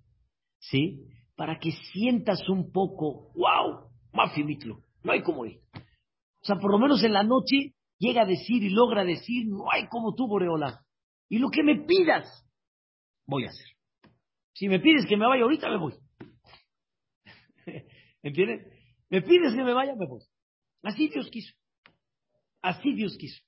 ¿sí? 0.60 1.06
Para 1.36 1.58
que 1.58 1.72
sientas 1.94 2.48
un 2.50 2.72
poco, 2.72 3.32
wow, 3.34 3.90
Mafimitlo, 4.14 4.82
no 5.04 5.12
hay 5.12 5.22
como 5.22 5.46
ir. 5.46 5.60
O 5.74 6.46
sea, 6.46 6.58
por 6.58 6.72
lo 6.72 6.80
menos 6.80 7.04
en 7.04 7.14
la 7.14 7.24
noche 7.24 7.74
llega 7.98 8.24
a 8.24 8.26
decir 8.26 8.64
y 8.64 8.70
logra 8.70 9.04
decir, 9.04 9.48
no 9.48 9.72
hay 9.72 9.88
como 9.88 10.14
tú, 10.14 10.28
Boreola. 10.28 10.82
Y 11.30 11.40
lo 11.40 11.50
que 11.50 11.64
me 11.64 11.84
pidas, 11.86 12.28
voy 13.26 13.46
a 13.46 13.50
hacer. 13.50 13.68
Si 14.54 14.68
me 14.68 14.80
pides 14.80 15.06
que 15.08 15.18
me 15.18 15.28
vaya 15.28 15.44
ahorita, 15.44 15.70
me 15.70 15.78
voy. 15.78 15.94
¿Entiendes? 18.24 18.74
Me 19.10 19.22
pides 19.22 19.54
que 19.54 19.64
me 19.64 19.74
vaya, 19.74 19.94
me 19.96 20.08
voy. 20.08 20.22
Así 20.84 21.08
Dios 21.10 21.30
quiso. 21.30 21.54
Así 22.68 22.94
Dios 22.94 23.16
quiso. 23.18 23.42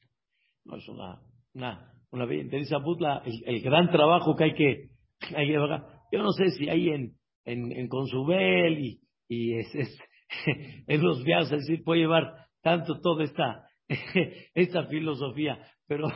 No 0.63 0.77
es 0.77 0.87
una, 0.87 1.19
una, 1.53 1.91
una 2.11 2.25
dice 2.25 2.75
el, 3.25 3.43
el, 3.45 3.61
gran 3.61 3.91
trabajo 3.91 4.33
que 4.35 4.43
hay 4.45 4.53
que, 4.53 4.89
hay 5.35 5.47
que 5.47 5.53
Yo 6.11 6.23
no 6.23 6.31
sé 6.31 6.51
si 6.51 6.69
hay 6.69 6.89
en, 6.89 7.13
en, 7.43 7.71
en 7.71 7.87
Consubel 7.89 8.79
y, 8.79 9.01
y 9.27 9.59
es, 9.59 9.75
es, 9.75 9.99
en 10.87 11.03
los 11.03 11.23
viajes, 11.23 11.51
es 11.51 11.67
decir, 11.67 11.83
puede 11.83 12.01
llevar 12.01 12.47
tanto 12.61 13.01
toda 13.01 13.25
esta, 13.25 13.67
esta 14.53 14.85
filosofía, 14.87 15.59
pero, 15.85 16.07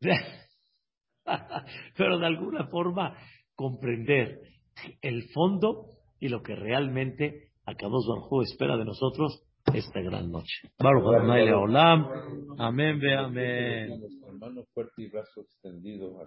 pero 1.96 2.18
de 2.18 2.26
alguna 2.26 2.68
forma 2.68 3.16
comprender 3.56 4.40
el 5.02 5.28
fondo 5.30 5.86
y 6.20 6.28
lo 6.28 6.42
que 6.42 6.54
realmente 6.54 7.50
Akadosh 7.64 8.06
Baruj 8.06 8.42
espera 8.44 8.76
de 8.76 8.84
nosotros 8.84 9.45
esta 9.74 10.00
gran 10.00 10.30
noche. 10.30 10.70
Baruch 10.78 11.14
Adonai 11.14 11.44
Leolam. 11.44 12.06
Amén, 12.58 12.98
ve 12.98 13.14
amén. 13.14 14.00
Mano 14.38 14.64
fuerte 14.72 15.02
y 15.02 15.08
brazo 15.08 15.42
extendido. 15.42 16.20